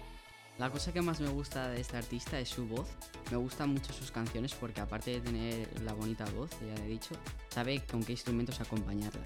La 0.60 0.68
cosa 0.68 0.92
que 0.92 1.00
más 1.00 1.18
me 1.22 1.30
gusta 1.30 1.70
de 1.70 1.80
este 1.80 1.96
artista 1.96 2.38
es 2.38 2.50
su 2.50 2.66
voz. 2.66 2.86
Me 3.30 3.38
gustan 3.38 3.70
mucho 3.70 3.94
sus 3.94 4.10
canciones 4.10 4.52
porque 4.52 4.82
aparte 4.82 5.10
de 5.12 5.20
tener 5.22 5.66
la 5.82 5.94
bonita 5.94 6.26
voz, 6.36 6.50
ya 6.60 6.84
he 6.84 6.86
dicho, 6.86 7.14
sabe 7.48 7.82
con 7.90 8.02
qué 8.02 8.12
instrumentos 8.12 8.60
acompañarla. 8.60 9.22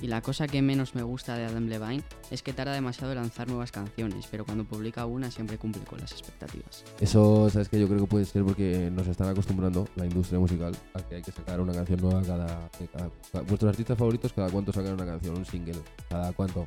Y 0.00 0.08
la 0.08 0.20
cosa 0.22 0.48
que 0.48 0.60
menos 0.60 0.96
me 0.96 1.04
gusta 1.04 1.36
de 1.36 1.44
Adam 1.44 1.66
Levine 1.68 2.02
es 2.32 2.42
que 2.42 2.52
tarda 2.52 2.72
demasiado 2.72 3.12
en 3.12 3.18
lanzar 3.20 3.46
nuevas 3.46 3.70
canciones, 3.70 4.26
pero 4.28 4.44
cuando 4.44 4.64
publica 4.64 5.06
una 5.06 5.30
siempre 5.30 5.56
cumple 5.56 5.82
con 5.84 6.00
las 6.00 6.10
expectativas. 6.10 6.82
Eso, 6.98 7.48
sabes 7.48 7.68
que 7.68 7.78
yo 7.78 7.86
creo 7.86 8.00
que 8.00 8.06
puede 8.08 8.24
ser 8.24 8.42
porque 8.42 8.90
nos 8.90 9.06
están 9.06 9.28
acostumbrando 9.28 9.86
la 9.94 10.04
industria 10.04 10.40
musical 10.40 10.74
a 10.94 11.02
que 11.06 11.14
hay 11.14 11.22
que 11.22 11.30
sacar 11.30 11.60
una 11.60 11.72
canción 11.74 12.00
nueva 12.00 12.22
cada, 12.22 12.68
cada- 12.92 13.42
vuestros 13.44 13.68
artistas 13.68 13.96
favoritos 13.96 14.32
cada 14.32 14.50
cuánto 14.50 14.72
sacan 14.72 14.94
una 14.94 15.06
canción, 15.06 15.36
un 15.38 15.46
single, 15.46 15.78
cada 16.08 16.32
cuánto, 16.32 16.66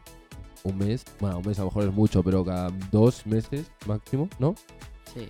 un 0.65 0.77
mes, 0.77 1.05
bueno, 1.19 1.37
un 1.39 1.45
mes 1.45 1.57
a 1.59 1.61
lo 1.61 1.67
mejor 1.67 1.83
es 1.85 1.93
mucho, 1.93 2.21
pero 2.23 2.43
cada 2.43 2.69
dos 2.91 3.25
meses 3.25 3.71
máximo, 3.87 4.27
¿no? 4.39 4.55
Sí, 5.13 5.27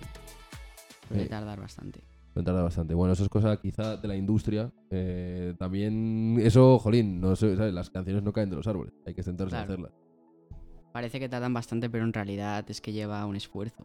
puede 1.08 1.22
Eh, 1.24 1.26
tardar 1.26 1.60
bastante. 1.60 2.00
Me 2.34 2.42
tarda 2.42 2.62
bastante. 2.62 2.92
Bueno, 2.94 3.14
eso 3.14 3.22
es 3.22 3.28
cosa 3.30 3.56
quizá 3.58 3.96
de 3.96 4.08
la 4.08 4.16
industria. 4.16 4.70
eh, 4.90 5.54
también, 5.58 6.38
eso, 6.40 6.78
jolín, 6.78 7.20
no 7.20 7.34
sé, 7.36 7.56
¿sabes? 7.56 7.72
las 7.72 7.88
canciones 7.90 8.22
no 8.22 8.32
caen 8.32 8.50
de 8.50 8.56
los 8.56 8.66
árboles. 8.66 8.92
Hay 9.06 9.14
que 9.14 9.22
sentarse 9.22 9.56
a 9.56 9.64
Claro. 9.64 9.72
hacerlas. 9.72 9.92
Parece 10.92 11.18
que 11.20 11.28
tardan 11.28 11.52
bastante, 11.54 11.88
pero 11.90 12.04
en 12.04 12.12
realidad 12.12 12.64
es 12.70 12.80
que 12.80 12.92
lleva 12.92 13.24
un 13.26 13.36
esfuerzo. 13.36 13.84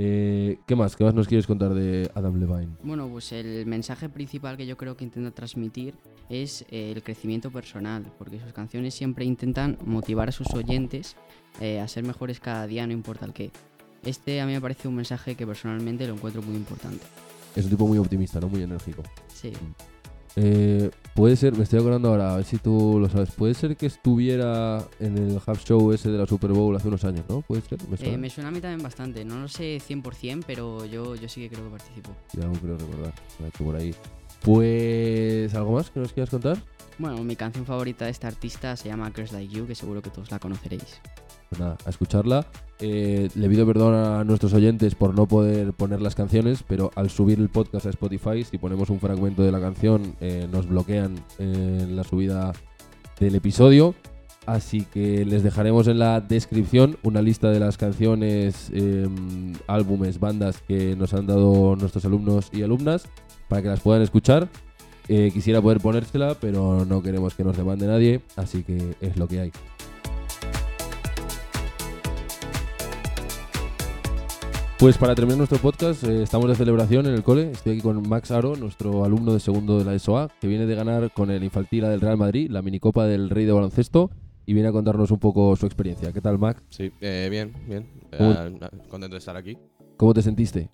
Eh, 0.00 0.60
¿Qué 0.64 0.76
más? 0.76 0.94
¿Qué 0.94 1.02
más 1.02 1.12
nos 1.12 1.26
quieres 1.26 1.44
contar 1.44 1.74
de 1.74 2.08
Adam 2.14 2.38
Levine? 2.38 2.68
Bueno, 2.84 3.08
pues 3.08 3.32
el 3.32 3.66
mensaje 3.66 4.08
principal 4.08 4.56
que 4.56 4.64
yo 4.64 4.76
creo 4.76 4.96
que 4.96 5.02
intenta 5.02 5.32
transmitir 5.32 5.96
es 6.28 6.64
eh, 6.70 6.92
el 6.94 7.02
crecimiento 7.02 7.50
personal, 7.50 8.06
porque 8.16 8.38
sus 8.38 8.52
canciones 8.52 8.94
siempre 8.94 9.24
intentan 9.24 9.76
motivar 9.84 10.28
a 10.28 10.32
sus 10.32 10.54
oyentes 10.54 11.16
eh, 11.60 11.80
a 11.80 11.88
ser 11.88 12.04
mejores 12.04 12.38
cada 12.38 12.68
día, 12.68 12.86
no 12.86 12.92
importa 12.92 13.26
el 13.26 13.32
qué. 13.32 13.50
Este 14.04 14.40
a 14.40 14.46
mí 14.46 14.52
me 14.52 14.60
parece 14.60 14.86
un 14.86 14.94
mensaje 14.94 15.34
que 15.34 15.44
personalmente 15.44 16.06
lo 16.06 16.14
encuentro 16.14 16.42
muy 16.42 16.54
importante. 16.54 17.04
Es 17.56 17.64
un 17.64 17.70
tipo 17.72 17.88
muy 17.88 17.98
optimista, 17.98 18.38
¿no? 18.38 18.48
Muy 18.48 18.62
enérgico. 18.62 19.02
Sí, 19.26 19.50
Eh, 20.40 20.90
puede 21.14 21.34
ser, 21.34 21.56
me 21.56 21.64
estoy 21.64 21.80
acordando 21.80 22.10
ahora, 22.10 22.34
a 22.34 22.36
ver 22.36 22.44
si 22.44 22.58
tú 22.58 22.98
lo 23.00 23.08
sabes. 23.08 23.32
Puede 23.32 23.54
ser 23.54 23.76
que 23.76 23.86
estuviera 23.86 24.84
en 25.00 25.18
el 25.18 25.40
half 25.44 25.64
show 25.64 25.90
ese 25.92 26.10
de 26.10 26.18
la 26.18 26.26
Super 26.26 26.52
Bowl 26.52 26.76
hace 26.76 26.86
unos 26.86 27.04
años, 27.04 27.24
¿no? 27.28 27.40
Puede 27.42 27.62
ser, 27.62 27.78
me 27.88 27.96
Eh, 27.96 27.98
suena. 27.98 28.18
me 28.18 28.30
suena 28.30 28.48
a 28.48 28.52
mí 28.52 28.60
también 28.60 28.80
bastante, 28.82 29.24
no 29.24 29.40
lo 29.40 29.48
sé 29.48 29.80
100%, 29.80 30.44
pero 30.46 30.84
yo, 30.84 31.16
yo 31.16 31.28
sí 31.28 31.40
que 31.40 31.48
creo 31.50 31.64
que 31.64 31.70
participó. 31.70 32.10
Sí, 32.32 32.40
algo 32.40 32.54
creo 32.54 32.78
recordar. 32.78 33.12
por 33.58 33.74
ahí. 33.76 33.92
Pues, 34.42 35.54
¿algo 35.54 35.72
más 35.72 35.90
que 35.90 36.00
nos 36.00 36.12
quieras 36.12 36.30
contar? 36.30 36.58
Bueno, 36.98 37.22
mi 37.22 37.36
canción 37.36 37.64
favorita 37.64 38.06
de 38.06 38.10
este 38.10 38.26
artista 38.26 38.76
se 38.76 38.88
llama 38.88 39.10
Girls 39.14 39.32
Like 39.32 39.54
You, 39.54 39.66
que 39.66 39.74
seguro 39.74 40.02
que 40.02 40.10
todos 40.10 40.30
la 40.30 40.38
conoceréis. 40.38 41.00
Pues 41.48 41.60
nada, 41.60 41.76
a 41.84 41.90
escucharla. 41.90 42.46
Eh, 42.80 43.28
le 43.34 43.48
pido 43.48 43.66
perdón 43.66 43.94
a 43.94 44.24
nuestros 44.24 44.52
oyentes 44.52 44.94
por 44.94 45.14
no 45.14 45.26
poder 45.26 45.72
poner 45.72 46.00
las 46.02 46.14
canciones, 46.14 46.64
pero 46.66 46.90
al 46.94 47.08
subir 47.08 47.38
el 47.38 47.48
podcast 47.48 47.86
a 47.86 47.90
Spotify, 47.90 48.44
si 48.44 48.58
ponemos 48.58 48.90
un 48.90 49.00
fragmento 49.00 49.42
de 49.42 49.52
la 49.52 49.60
canción, 49.60 50.16
eh, 50.20 50.48
nos 50.50 50.68
bloquean 50.68 51.14
eh, 51.38 51.86
la 51.88 52.04
subida 52.04 52.52
del 53.18 53.36
episodio. 53.36 53.94
Así 54.46 54.82
que 54.82 55.26
les 55.26 55.42
dejaremos 55.42 55.88
en 55.88 55.98
la 55.98 56.22
descripción 56.22 56.96
una 57.02 57.20
lista 57.20 57.50
de 57.50 57.60
las 57.60 57.76
canciones, 57.76 58.70
eh, 58.72 59.06
álbumes, 59.66 60.18
bandas 60.18 60.62
que 60.62 60.96
nos 60.96 61.12
han 61.12 61.26
dado 61.26 61.76
nuestros 61.76 62.04
alumnos 62.06 62.48
y 62.52 62.62
alumnas 62.62 63.08
para 63.48 63.62
que 63.62 63.68
las 63.68 63.80
puedan 63.80 64.02
escuchar. 64.02 64.48
Eh, 65.08 65.30
quisiera 65.32 65.62
poder 65.62 65.80
ponérsela, 65.80 66.34
pero 66.38 66.84
no 66.84 67.02
queremos 67.02 67.34
que 67.34 67.42
nos 67.44 67.56
demande 67.56 67.86
nadie, 67.86 68.20
así 68.36 68.62
que 68.62 68.94
es 69.00 69.16
lo 69.16 69.26
que 69.26 69.40
hay. 69.40 69.52
Pues 74.78 74.96
para 74.96 75.14
terminar 75.16 75.38
nuestro 75.38 75.58
podcast, 75.58 76.04
eh, 76.04 76.22
estamos 76.22 76.48
de 76.48 76.54
celebración 76.54 77.06
en 77.06 77.14
el 77.14 77.24
cole. 77.24 77.50
Estoy 77.50 77.72
aquí 77.72 77.82
con 77.82 78.08
Max 78.08 78.30
Aro, 78.30 78.54
nuestro 78.54 79.04
alumno 79.04 79.32
de 79.34 79.40
segundo 79.40 79.76
de 79.76 79.84
la 79.84 79.94
ESOA, 79.94 80.28
que 80.40 80.46
viene 80.46 80.66
de 80.66 80.74
ganar 80.76 81.10
con 81.12 81.30
el 81.32 81.42
Infantila 81.42 81.88
del 81.88 82.00
Real 82.00 82.16
Madrid 82.16 82.48
la 82.48 82.62
minicopa 82.62 83.04
del 83.06 83.28
Rey 83.28 83.44
de 83.44 83.50
Baloncesto 83.52 84.10
y 84.46 84.54
viene 84.54 84.68
a 84.68 84.72
contarnos 84.72 85.10
un 85.10 85.18
poco 85.18 85.56
su 85.56 85.66
experiencia. 85.66 86.12
¿Qué 86.12 86.20
tal, 86.20 86.38
Max? 86.38 86.62
Sí, 86.68 86.92
eh, 87.00 87.26
bien, 87.28 87.52
bien. 87.66 87.88
¿Cómo- 88.16 88.30
Eh, 88.32 88.58
contento 88.88 89.14
de 89.14 89.18
estar 89.18 89.36
aquí. 89.36 89.58
¿Cómo 89.96 90.14
te 90.14 90.22
sentiste? 90.22 90.70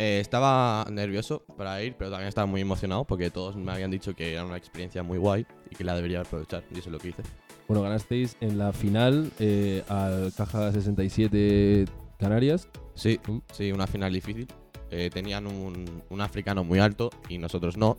Eh, 0.00 0.20
estaba 0.20 0.86
nervioso 0.90 1.42
para 1.56 1.82
ir, 1.82 1.96
pero 1.98 2.08
también 2.10 2.28
estaba 2.28 2.46
muy 2.46 2.60
emocionado 2.60 3.04
porque 3.04 3.30
todos 3.30 3.56
me 3.56 3.72
habían 3.72 3.90
dicho 3.90 4.14
que 4.14 4.32
era 4.34 4.44
una 4.44 4.56
experiencia 4.56 5.02
muy 5.02 5.18
guay 5.18 5.44
y 5.70 5.74
que 5.74 5.82
la 5.84 5.94
debería 5.96 6.20
aprovechar. 6.20 6.62
Y 6.70 6.74
eso 6.78 6.88
es 6.88 6.92
lo 6.92 6.98
que 6.98 7.08
hice. 7.08 7.22
Bueno, 7.66 7.82
ganasteis 7.82 8.36
en 8.40 8.58
la 8.58 8.72
final 8.72 9.30
eh, 9.40 9.82
al 9.88 10.32
Caja 10.36 10.70
67 10.72 11.84
Canarias. 12.18 12.68
Sí, 12.94 13.18
Mm. 13.26 13.38
sí, 13.52 13.72
una 13.72 13.86
final 13.88 14.12
difícil. 14.12 14.46
Eh, 14.90 15.10
tenían 15.12 15.46
un, 15.46 16.02
un 16.08 16.20
africano 16.20 16.62
muy 16.64 16.78
alto 16.78 17.10
y 17.28 17.38
nosotros 17.38 17.76
no. 17.76 17.98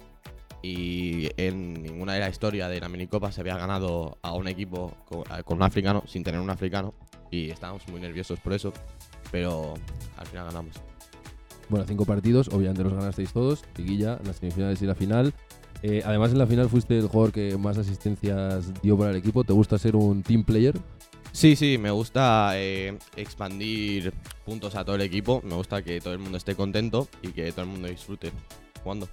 Y 0.62 1.29
en 1.38 1.73
ninguna 1.83 2.13
de 2.13 2.19
la 2.21 2.29
historia 2.29 2.67
de 2.67 2.79
la 2.79 2.89
minicopa 2.89 3.31
se 3.31 3.41
había 3.41 3.55
ganado 3.57 4.17
a 4.21 4.33
un 4.33 4.47
equipo 4.47 4.93
con, 5.05 5.23
con 5.43 5.57
un 5.57 5.63
africano 5.63 6.03
sin 6.07 6.23
tener 6.23 6.39
un 6.39 6.49
africano. 6.49 6.93
Y 7.29 7.49
estábamos 7.49 7.88
muy 7.89 7.99
nerviosos 8.01 8.39
por 8.39 8.53
eso. 8.53 8.73
Pero 9.31 9.73
al 10.17 10.27
final 10.27 10.45
ganamos. 10.45 10.75
Bueno, 11.69 11.86
cinco 11.88 12.05
partidos, 12.05 12.47
obviamente 12.49 12.84
los 12.84 12.93
ganasteis 12.93 13.32
todos. 13.32 13.63
Liguilla, 13.77 14.19
las 14.25 14.38
semifinales 14.38 14.82
y 14.82 14.86
la 14.86 14.95
final. 14.95 15.34
Eh, 15.82 16.01
además, 16.05 16.32
en 16.32 16.39
la 16.39 16.47
final 16.47 16.67
fuiste 16.67 16.97
el 16.97 17.08
jugador 17.08 17.32
que 17.32 17.58
más 17.58 17.77
asistencias 17.77 18.73
dio 18.82 18.97
para 18.97 19.12
el 19.12 19.17
equipo. 19.17 19.43
¿Te 19.43 19.53
gusta 19.53 19.77
ser 19.77 19.95
un 19.95 20.23
team 20.23 20.43
player? 20.43 20.75
Sí, 21.32 21.55
sí, 21.55 21.77
me 21.77 21.91
gusta 21.91 22.51
eh, 22.55 22.97
expandir 23.15 24.12
puntos 24.45 24.75
a 24.75 24.84
todo 24.84 24.95
el 24.95 25.01
equipo. 25.03 25.41
Me 25.45 25.53
gusta 25.55 25.82
que 25.84 26.01
todo 26.01 26.13
el 26.13 26.19
mundo 26.19 26.38
esté 26.38 26.55
contento 26.55 27.08
y 27.21 27.29
que 27.29 27.51
todo 27.51 27.62
el 27.62 27.69
mundo 27.71 27.88
disfrute 27.88 28.32
jugando. 28.84 29.08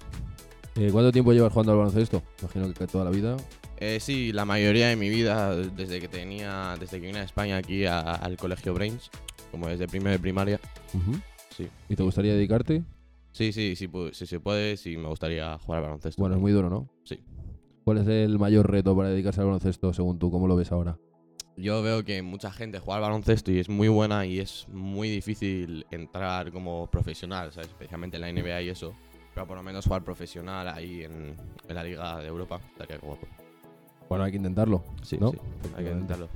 Eh, 0.75 0.89
¿Cuánto 0.91 1.11
tiempo 1.11 1.31
llevas 1.31 1.53
jugando 1.53 1.71
al 1.73 1.77
baloncesto? 1.77 2.23
Imagino 2.41 2.73
que 2.73 2.87
toda 2.87 3.05
la 3.05 3.11
vida. 3.11 3.37
Eh, 3.79 3.99
sí, 4.01 4.33
la 4.33 4.43
mayoría 4.45 4.87
de 4.87 4.95
mi 4.95 5.09
vida, 5.09 5.55
desde 5.55 5.99
que 6.01 6.07
tenía, 6.07 6.75
desde 6.79 6.99
que 6.99 7.05
vine 7.07 7.19
a 7.19 7.23
España 7.23 7.57
aquí 7.57 7.85
a- 7.85 7.99
al 8.01 8.35
colegio 8.35 8.73
Brains, 8.73 9.09
como 9.51 9.67
desde 9.67 9.87
primero 9.87 10.11
de 10.11 10.19
primaria. 10.19 10.59
Ujú. 10.93 11.19
Sí. 11.57 11.67
¿Y 11.89 11.95
te 11.95 12.03
gustaría 12.03 12.33
dedicarte? 12.35 12.83
Sí, 13.31 13.51
sí, 13.51 13.75
sí, 13.75 13.87
pu- 13.87 14.13
si 14.13 14.27
se 14.27 14.39
puede, 14.39 14.77
sí 14.77 14.95
me 14.95 15.07
gustaría 15.09 15.57
jugar 15.57 15.79
al 15.79 15.85
baloncesto. 15.85 16.21
Bueno, 16.21 16.35
es 16.35 16.41
muy 16.41 16.51
duro, 16.51 16.69
¿no? 16.69 16.87
Sí. 17.03 17.19
¿Cuál 17.83 17.97
es 17.99 18.07
el 18.07 18.37
mayor 18.37 18.69
reto 18.69 18.95
para 18.95 19.09
dedicarse 19.09 19.41
al 19.41 19.47
baloncesto 19.47 19.91
según 19.93 20.19
tú? 20.19 20.29
¿Cómo 20.29 20.47
lo 20.47 20.55
ves 20.55 20.71
ahora? 20.71 20.97
Yo 21.55 21.81
veo 21.81 22.03
que 22.05 22.21
mucha 22.21 22.51
gente 22.51 22.77
juega 22.77 22.97
al 22.97 23.01
baloncesto 23.01 23.51
y 23.51 23.57
es 23.57 23.69
muy 23.69 23.87
buena 23.87 24.25
y 24.27 24.37
es 24.39 24.67
muy 24.71 25.09
difícil 25.09 25.87
entrar 25.89 26.51
como 26.51 26.85
profesional, 26.87 27.51
¿sabes? 27.51 27.69
Especialmente 27.69 28.17
en 28.17 28.21
la 28.21 28.29
NBA 28.29 28.61
y 28.61 28.69
eso. 28.69 28.93
Pero 29.33 29.47
por 29.47 29.57
lo 29.57 29.63
menos 29.63 29.85
jugar 29.85 30.03
profesional 30.03 30.67
ahí 30.67 31.03
en, 31.03 31.35
en 31.67 31.75
la 31.75 31.83
Liga 31.83 32.19
de 32.19 32.27
Europa 32.27 32.59
estaría 32.71 32.97
guapo. 32.99 33.27
Bueno, 34.09 34.23
hay 34.23 34.31
que 34.31 34.37
intentarlo. 34.37 34.83
Sí, 35.01 35.17
¿no? 35.19 35.31
sí, 35.31 35.37
hay 35.75 35.83
que 35.85 35.91
intentarlo. 35.91 36.29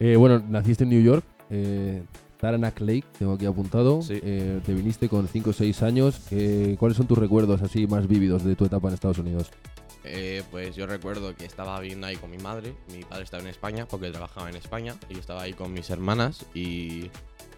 Eh, 0.00 0.16
bueno, 0.16 0.40
naciste 0.48 0.84
en 0.84 0.90
New 0.90 1.02
York, 1.02 1.24
eh, 1.50 2.02
Taranac 2.40 2.80
Lake, 2.80 3.04
tengo 3.18 3.32
aquí 3.34 3.46
apuntado. 3.46 4.02
Sí. 4.02 4.20
Eh, 4.22 4.60
te 4.64 4.74
viniste 4.74 5.08
con 5.08 5.26
5 5.26 5.50
o 5.50 5.52
6 5.52 5.82
años. 5.82 6.20
Eh, 6.30 6.76
¿Cuáles 6.78 6.96
son 6.96 7.06
tus 7.06 7.18
recuerdos 7.18 7.62
así 7.62 7.86
más 7.86 8.06
vívidos 8.06 8.44
de 8.44 8.54
tu 8.56 8.64
etapa 8.64 8.88
en 8.88 8.94
Estados 8.94 9.18
Unidos? 9.18 9.50
Eh, 10.04 10.42
pues 10.50 10.74
yo 10.74 10.86
recuerdo 10.86 11.34
que 11.34 11.44
estaba 11.44 11.78
viviendo 11.80 12.06
ahí 12.06 12.16
con 12.16 12.30
mi 12.30 12.38
madre. 12.38 12.74
Mi 12.92 13.02
padre 13.02 13.24
estaba 13.24 13.42
en 13.42 13.48
España 13.48 13.86
porque 13.86 14.10
trabajaba 14.10 14.48
en 14.48 14.56
España 14.56 14.94
y 15.08 15.14
yo 15.14 15.20
estaba 15.20 15.42
ahí 15.42 15.52
con 15.52 15.72
mis 15.72 15.90
hermanas 15.90 16.46
y 16.54 17.10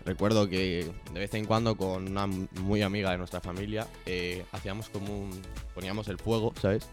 recuerdo 0.05 0.49
que 0.49 0.91
de 1.13 1.21
vez 1.21 1.33
en 1.35 1.45
cuando 1.45 1.77
con 1.77 2.09
una 2.09 2.27
muy 2.27 2.83
amiga 2.83 3.13
de 3.13 3.19
nuestra 3.19 3.41
familia 3.41 3.87
eh, 4.07 4.45
hacíamos 4.53 4.89
como 4.89 5.17
un... 5.17 5.31
poníamos 5.75 6.09
el 6.09 6.19
fuego, 6.19 6.53
¿sabes? 6.61 6.89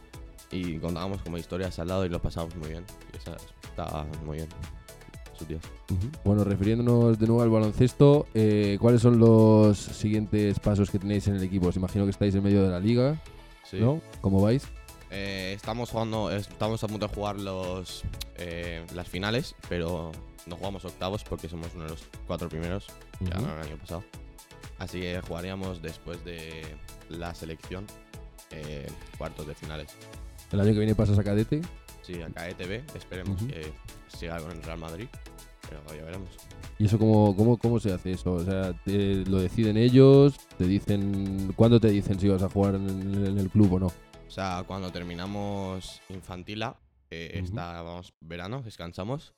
Y 0.51 0.77
contábamos 0.77 1.21
como 1.21 1.37
historias 1.37 1.79
al 1.79 1.87
lado 1.87 2.05
y 2.05 2.09
lo 2.09 2.21
pasábamos 2.21 2.55
muy 2.57 2.69
bien. 2.69 2.85
Y 3.13 3.17
esa 3.17 3.35
estaba 3.63 4.05
muy 4.25 4.37
bien. 4.37 4.49
Días. 5.45 5.61
Bueno, 6.23 6.43
refiriéndonos 6.43 7.19
de 7.19 7.27
nuevo 7.27 7.41
al 7.41 7.49
baloncesto, 7.49 8.27
eh, 8.33 8.77
¿cuáles 8.79 9.01
son 9.01 9.19
los 9.19 9.77
siguientes 9.77 10.59
pasos 10.59 10.89
que 10.89 10.99
tenéis 10.99 11.27
en 11.27 11.35
el 11.35 11.43
equipo? 11.43 11.67
Os 11.67 11.75
imagino 11.75 12.05
que 12.05 12.11
estáis 12.11 12.33
en 12.35 12.43
medio 12.43 12.63
de 12.63 12.69
la 12.69 12.79
liga, 12.79 13.21
Sí. 13.63 13.77
¿no? 13.79 14.01
¿Cómo 14.21 14.41
vais? 14.41 14.63
Eh, 15.11 15.53
estamos 15.55 15.89
jugando, 15.89 16.31
estamos 16.31 16.83
a 16.83 16.87
punto 16.87 17.07
de 17.07 17.13
jugar 17.13 17.37
los, 17.39 18.03
eh, 18.37 18.85
las 18.93 19.07
finales, 19.07 19.55
pero 19.69 20.11
no 20.45 20.55
jugamos 20.55 20.83
octavos 20.85 21.23
porque 21.23 21.47
somos 21.49 21.67
uno 21.75 21.83
de 21.85 21.89
los 21.91 22.03
cuatro 22.25 22.47
primeros. 22.49 22.87
Ya 23.19 23.29
Ujú. 23.35 23.41
ganaron 23.41 23.59
el 23.59 23.67
año 23.67 23.77
pasado. 23.77 24.03
Así 24.79 24.99
que 25.01 25.19
jugaríamos 25.27 25.81
después 25.81 26.23
de 26.23 26.61
la 27.09 27.33
selección 27.35 27.85
eh, 28.51 28.87
cuartos 29.17 29.47
de 29.47 29.55
finales. 29.55 29.87
El 30.51 30.59
año 30.61 30.71
que 30.71 30.79
viene 30.79 30.95
pasas 30.95 31.17
a 31.19 31.23
cadete. 31.23 31.61
Sí, 32.01 32.21
acá 32.21 32.47
ETB, 32.47 32.83
esperemos 32.95 33.41
Ujú. 33.41 33.47
que 33.51 33.73
siga 34.07 34.39
con 34.39 34.51
el 34.51 34.63
Real 34.63 34.77
Madrid, 34.77 35.07
pero 35.69 35.81
ya 35.95 36.03
veremos. 36.05 36.29
¿Y 36.79 36.85
eso 36.85 36.99
cómo, 36.99 37.35
cómo, 37.35 37.57
cómo 37.57 37.79
se 37.79 37.91
hace 37.93 38.11
eso? 38.11 38.33
O 38.33 38.43
sea, 38.43 38.73
te- 38.83 39.25
¿lo 39.25 39.39
deciden 39.39 39.77
ellos? 39.77 40.35
¿Te 40.57 40.65
dicen 40.65 41.51
cuándo 41.55 41.79
te 41.79 41.89
dicen 41.89 42.19
si 42.19 42.27
vas 42.29 42.43
a 42.43 42.49
jugar 42.49 42.75
en, 42.75 43.25
en 43.25 43.37
el 43.37 43.49
club 43.49 43.73
o 43.73 43.79
no? 43.79 43.87
O 43.87 44.29
sea, 44.31 44.63
cuando 44.67 44.91
terminamos 44.91 46.01
Infantila, 46.09 46.75
eh, 47.09 47.41
estábamos 47.43 48.13
verano, 48.19 48.61
descansamos. 48.61 49.33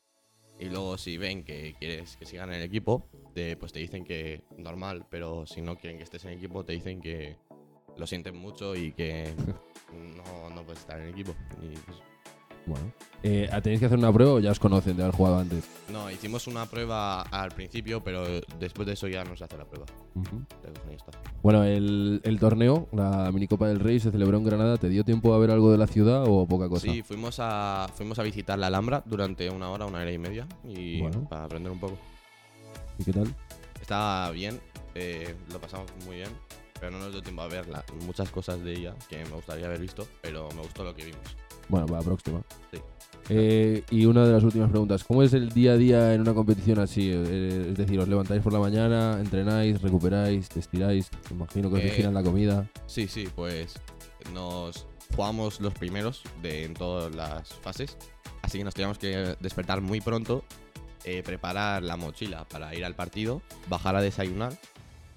Y 0.60 0.66
luego 0.66 0.98
si 0.98 1.18
ven 1.18 1.44
que 1.46 1.74
quieres 1.80 2.18
que 2.18 2.26
sigan 2.26 2.50
en 2.50 2.56
el 2.56 2.64
equipo, 2.64 3.08
te- 3.34 3.56
pues 3.56 3.72
te 3.72 3.80
dicen 3.80 4.04
que 4.04 4.44
normal, 4.58 5.06
pero 5.10 5.46
si 5.46 5.62
no 5.62 5.78
quieren 5.78 5.98
que 5.98 6.04
estés 6.04 6.26
en 6.26 6.32
el 6.32 6.38
equipo, 6.40 6.66
te 6.66 6.74
dicen 6.74 7.00
que 7.00 7.38
lo 7.96 8.06
sienten 8.06 8.36
mucho 8.36 8.76
y 8.76 8.92
que 8.92 9.34
no, 9.94 10.50
no 10.50 10.64
puedes 10.64 10.82
estar 10.82 11.00
en 11.00 11.06
el 11.08 11.12
equipo. 11.14 11.34
Y, 11.62 11.78
pues, 11.78 11.98
Bueno. 12.66 12.92
Eh, 13.24 13.50
¿Tenéis 13.64 13.80
que 13.82 13.88
hacer 13.88 13.98
una 13.98 14.14
prueba 14.14 14.34
o 14.34 14.40
ya 14.40 14.52
os 14.52 14.60
conocen 14.60 14.96
de 14.96 15.04
haber 15.04 15.14
jugado 15.16 15.40
antes? 15.40 15.66
no, 15.90 16.10
hicimos 16.10 16.48
una 16.48 16.66
prueba 16.68 17.22
al 17.24 17.52
principio, 17.52 18.02
pero 18.02 18.24
después 18.60 18.86
de 18.88 18.94
eso 18.94 19.08
ya 19.10 19.24
no 19.26 19.36
se 19.36 19.44
hace 19.44 19.58
la 19.58 19.66
prueba. 19.66 19.86
Bueno, 21.42 21.64
el, 21.64 22.22
el 22.24 22.40
torneo, 22.40 22.88
la 22.94 23.32
minicopa 23.34 23.68
del 23.68 23.80
Rey, 23.80 24.00
se 24.00 24.12
celebró 24.12 24.38
en 24.38 24.44
Granada. 24.46 24.78
¿Te 24.78 24.88
dio 24.90 25.04
tiempo 25.04 25.34
a 25.34 25.40
ver 25.40 25.52
algo 25.52 25.72
de 25.72 25.78
la 25.78 25.88
ciudad 25.88 26.24
o 26.28 26.48
poca 26.48 26.70
cosa? 26.70 26.84
Sí, 26.92 27.02
fuimos 27.02 27.38
a, 27.40 27.90
fuimos 27.96 28.20
a 28.20 28.24
visitar 28.24 28.58
la 28.60 28.68
Alhambra 28.68 29.04
durante 29.06 29.50
una 29.50 29.70
hora, 29.70 29.86
una 29.86 30.00
hora 30.00 30.12
y 30.12 30.18
media, 30.18 30.48
y 30.64 31.02
Bueno. 31.02 31.28
para 31.28 31.46
aprender 31.46 31.72
un 31.72 31.80
poco. 31.80 31.98
¿Y 33.00 33.04
qué 33.04 33.14
tal? 33.14 33.34
Está 33.82 34.30
bien, 34.32 34.60
eh, 34.96 35.36
lo 35.52 35.60
pasamos 35.60 35.90
muy 36.06 36.18
bien, 36.18 36.30
pero 36.80 36.92
no 36.92 37.00
nos 37.00 37.12
dio 37.12 37.22
tiempo 37.22 37.42
a 37.42 37.48
ver 37.48 37.68
la- 37.68 37.84
muchas 38.06 38.30
cosas 38.30 38.64
de 38.64 38.74
ella 38.74 38.96
que 39.10 39.18
me 39.26 39.32
gustaría 39.32 39.66
haber 39.66 39.80
visto, 39.80 40.08
pero 40.22 40.48
me 40.56 40.62
gustó 40.62 40.84
lo 40.84 40.94
que 40.94 41.06
vimos. 41.06 41.36
Bueno, 41.70 41.86
para 41.86 42.00
la 42.00 42.06
próxima. 42.06 42.42
Sí. 42.72 42.80
Eh, 43.32 43.84
y 43.92 44.06
una 44.06 44.26
de 44.26 44.34
las 44.34 44.44
últimas 44.44 44.72
preguntas. 44.72 45.04
¿Cómo 45.04 45.22
es 45.22 45.34
el 45.34 45.50
día 45.50 45.74
a 45.74 45.78
día 45.78 46.14
en 46.16 46.22
una 46.22 46.34
competición 46.34 46.80
así? 46.80 47.12
Eh, 47.14 47.68
es 47.70 47.78
decir, 47.78 48.00
¿os 48.00 48.08
levantáis 48.08 48.42
por 48.42 48.52
la 48.52 48.60
mañana, 48.60 49.20
entrenáis, 49.20 49.80
recuperáis, 49.82 50.50
te 50.50 50.60
estiráis? 50.60 51.10
Imagino 51.30 51.70
que 51.70 51.76
os 51.76 51.82
Eh, 51.82 51.86
vigilan 51.86 52.14
la 52.16 52.24
comida. 52.24 52.68
Sí, 52.88 53.08
sí, 53.08 53.28
pues 53.36 53.76
nos 54.34 54.88
jugamos 55.16 55.62
los 55.62 55.74
primeros 55.76 56.24
de, 56.42 56.66
en 56.66 56.74
todas 56.74 57.14
las 57.14 57.54
fases, 57.54 57.98
así 58.42 58.58
que 58.58 58.64
nos 58.64 58.74
teníamos 58.74 58.98
que 58.98 59.36
despertar 59.40 59.82
muy 59.82 60.02
pronto, 60.02 60.44
eh, 61.04 61.22
preparar 61.24 61.84
la 61.84 61.98
mochila 61.98 62.46
para 62.46 62.74
ir 62.74 62.84
al 62.84 62.96
partido, 62.96 63.44
bajar 63.70 63.96
a 63.96 64.02
desayunar, 64.02 64.54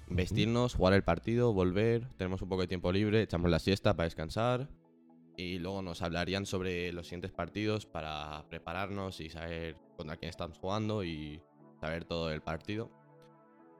vestirnos, 0.07 0.75
jugar 0.75 0.93
el 0.93 1.03
partido, 1.03 1.51
volver, 1.51 2.07
tenemos 2.17 2.41
un 2.43 2.49
poco 2.49 2.61
de 2.61 2.67
tiempo 2.67 2.91
libre, 2.91 3.23
echamos 3.23 3.49
la 3.49 3.59
siesta 3.59 3.95
para 3.95 4.05
descansar 4.05 4.67
y 5.35 5.59
luego 5.59 5.81
nos 5.81 6.01
hablarían 6.01 6.45
sobre 6.45 6.91
los 6.93 7.07
siguientes 7.07 7.31
partidos 7.31 7.85
para 7.85 8.45
prepararnos 8.49 9.19
y 9.19 9.29
saber 9.29 9.77
contra 9.97 10.17
quién 10.17 10.29
estamos 10.29 10.57
jugando 10.57 11.03
y 11.03 11.41
saber 11.79 12.05
todo 12.05 12.31
el 12.31 12.41
partido. 12.41 12.91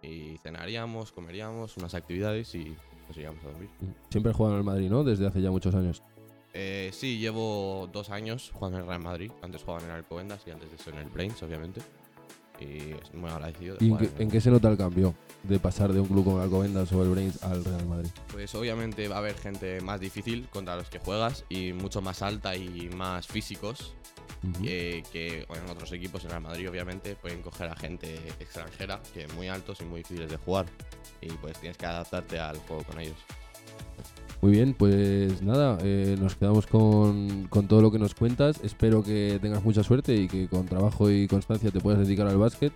Y 0.01 0.37
cenaríamos, 0.43 1.11
comeríamos, 1.11 1.77
unas 1.77 1.93
actividades 1.93 2.53
y 2.55 2.75
nos 3.07 3.15
iríamos 3.15 3.43
a 3.43 3.47
dormir. 3.47 3.69
Siempre 4.09 4.31
has 4.31 4.37
jugado 4.37 4.55
en 4.55 4.59
el 4.59 4.65
Madrid, 4.65 4.89
¿no? 4.89 5.03
Desde 5.03 5.27
hace 5.27 5.41
ya 5.41 5.51
muchos 5.51 5.73
años. 5.75 6.03
Eh, 6.53 6.91
sí, 6.93 7.19
llevo 7.19 7.89
dos 7.91 8.09
años 8.09 8.51
jugando 8.53 8.77
en 8.77 8.83
el 8.83 8.89
Real 8.89 9.01
Madrid. 9.01 9.31
Antes 9.41 9.63
jugaba 9.63 9.83
en 9.83 9.89
el 9.89 9.95
Alcobendas 9.95 10.43
y 10.45 10.51
antes 10.51 10.69
de 10.69 10.75
eso 10.75 10.89
en 10.89 10.97
el 10.97 11.09
Brains, 11.09 11.41
obviamente. 11.41 11.81
Y 12.59 12.91
es 12.91 13.13
muy 13.13 13.29
agradecido 13.29 13.75
de 13.75 13.85
¿Y 13.85 13.89
en 13.89 13.95
jugar 13.97 14.09
qué, 14.15 14.23
en 14.23 14.41
se 14.41 14.51
nota 14.51 14.69
el 14.69 14.77
cambio 14.77 15.13
de 15.43 15.59
pasar 15.59 15.91
de 15.91 15.99
un 15.99 16.07
club 16.07 16.23
como 16.23 16.39
Alcobendas 16.39 16.91
o 16.93 17.03
el 17.03 17.09
Brains 17.09 17.43
al 17.43 17.63
Real 17.65 17.85
Madrid? 17.85 18.09
Pues 18.31 18.53
obviamente 18.55 19.07
va 19.07 19.15
a 19.15 19.19
haber 19.19 19.35
gente 19.35 19.81
más 19.81 19.99
difícil 19.99 20.47
contra 20.49 20.75
los 20.75 20.89
que 20.89 20.99
juegas 20.99 21.45
y 21.49 21.73
mucho 21.73 22.01
más 22.01 22.21
alta 22.21 22.55
y 22.55 22.89
más 22.89 23.27
físicos 23.27 23.95
eh, 24.65 25.03
que 25.11 25.45
en 25.49 25.69
otros 25.69 25.91
equipos 25.93 26.21
en 26.23 26.27
el 26.27 26.31
Real 26.31 26.43
Madrid 26.43 26.69
obviamente 26.69 27.15
pueden 27.15 27.41
coger 27.41 27.69
a 27.69 27.75
gente 27.75 28.15
extranjera 28.39 29.01
que 29.13 29.23
es 29.23 29.33
muy 29.33 29.47
altos 29.47 29.79
y 29.81 29.85
muy 29.85 30.01
difíciles 30.01 30.29
de 30.29 30.37
jugar 30.37 30.65
y 31.21 31.29
pues 31.33 31.57
tienes 31.59 31.77
que 31.77 31.85
adaptarte 31.85 32.39
al 32.39 32.57
juego 32.59 32.83
con 32.83 32.99
ellos. 32.99 33.17
Muy 34.43 34.51
bien, 34.51 34.73
pues 34.73 35.41
nada, 35.41 35.77
eh, 35.83 36.17
nos 36.19 36.35
quedamos 36.35 36.67
con, 36.67 37.47
con 37.47 37.69
todo 37.69 37.81
lo 37.81 37.93
que 37.93 37.97
nos 37.97 38.13
cuentas. 38.13 38.59
Espero 38.61 39.01
que 39.01 39.39
tengas 39.41 39.63
mucha 39.63 39.83
suerte 39.83 40.13
y 40.15 40.27
que 40.27 40.49
con 40.49 40.65
trabajo 40.65 41.09
y 41.09 41.29
constancia 41.29 41.71
te 41.71 41.79
puedas 41.79 42.05
dedicar 42.05 42.27
al 42.27 42.37
básquet 42.37 42.73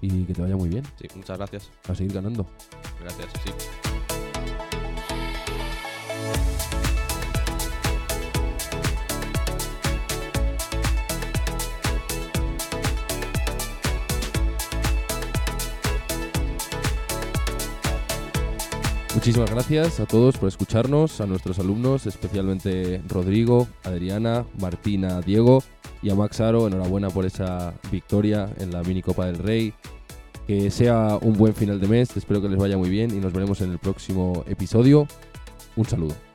y 0.00 0.24
que 0.24 0.34
te 0.34 0.42
vaya 0.42 0.56
muy 0.56 0.68
bien. 0.68 0.82
Sí, 1.00 1.06
muchas 1.14 1.38
gracias. 1.38 1.70
A 1.88 1.94
seguir 1.94 2.14
ganando. 2.14 2.44
Gracias, 3.00 3.28
sí. 3.44 3.87
Muchísimas 19.28 19.50
gracias 19.50 20.00
a 20.00 20.06
todos 20.06 20.38
por 20.38 20.48
escucharnos, 20.48 21.20
a 21.20 21.26
nuestros 21.26 21.58
alumnos, 21.58 22.06
especialmente 22.06 23.02
Rodrigo, 23.06 23.68
Adriana, 23.84 24.46
Martina, 24.58 25.20
Diego 25.20 25.62
y 26.00 26.08
a 26.08 26.14
Max 26.14 26.40
Aro. 26.40 26.66
Enhorabuena 26.66 27.10
por 27.10 27.26
esa 27.26 27.74
victoria 27.92 28.48
en 28.56 28.70
la 28.70 28.82
mini 28.82 29.02
Copa 29.02 29.26
del 29.26 29.36
Rey. 29.36 29.74
Que 30.46 30.70
sea 30.70 31.18
un 31.20 31.34
buen 31.34 31.52
final 31.52 31.78
de 31.78 31.88
mes, 31.88 32.16
espero 32.16 32.40
que 32.40 32.48
les 32.48 32.58
vaya 32.58 32.78
muy 32.78 32.88
bien 32.88 33.10
y 33.10 33.20
nos 33.20 33.34
veremos 33.34 33.60
en 33.60 33.70
el 33.70 33.78
próximo 33.78 34.44
episodio. 34.48 35.06
Un 35.76 35.84
saludo. 35.84 36.27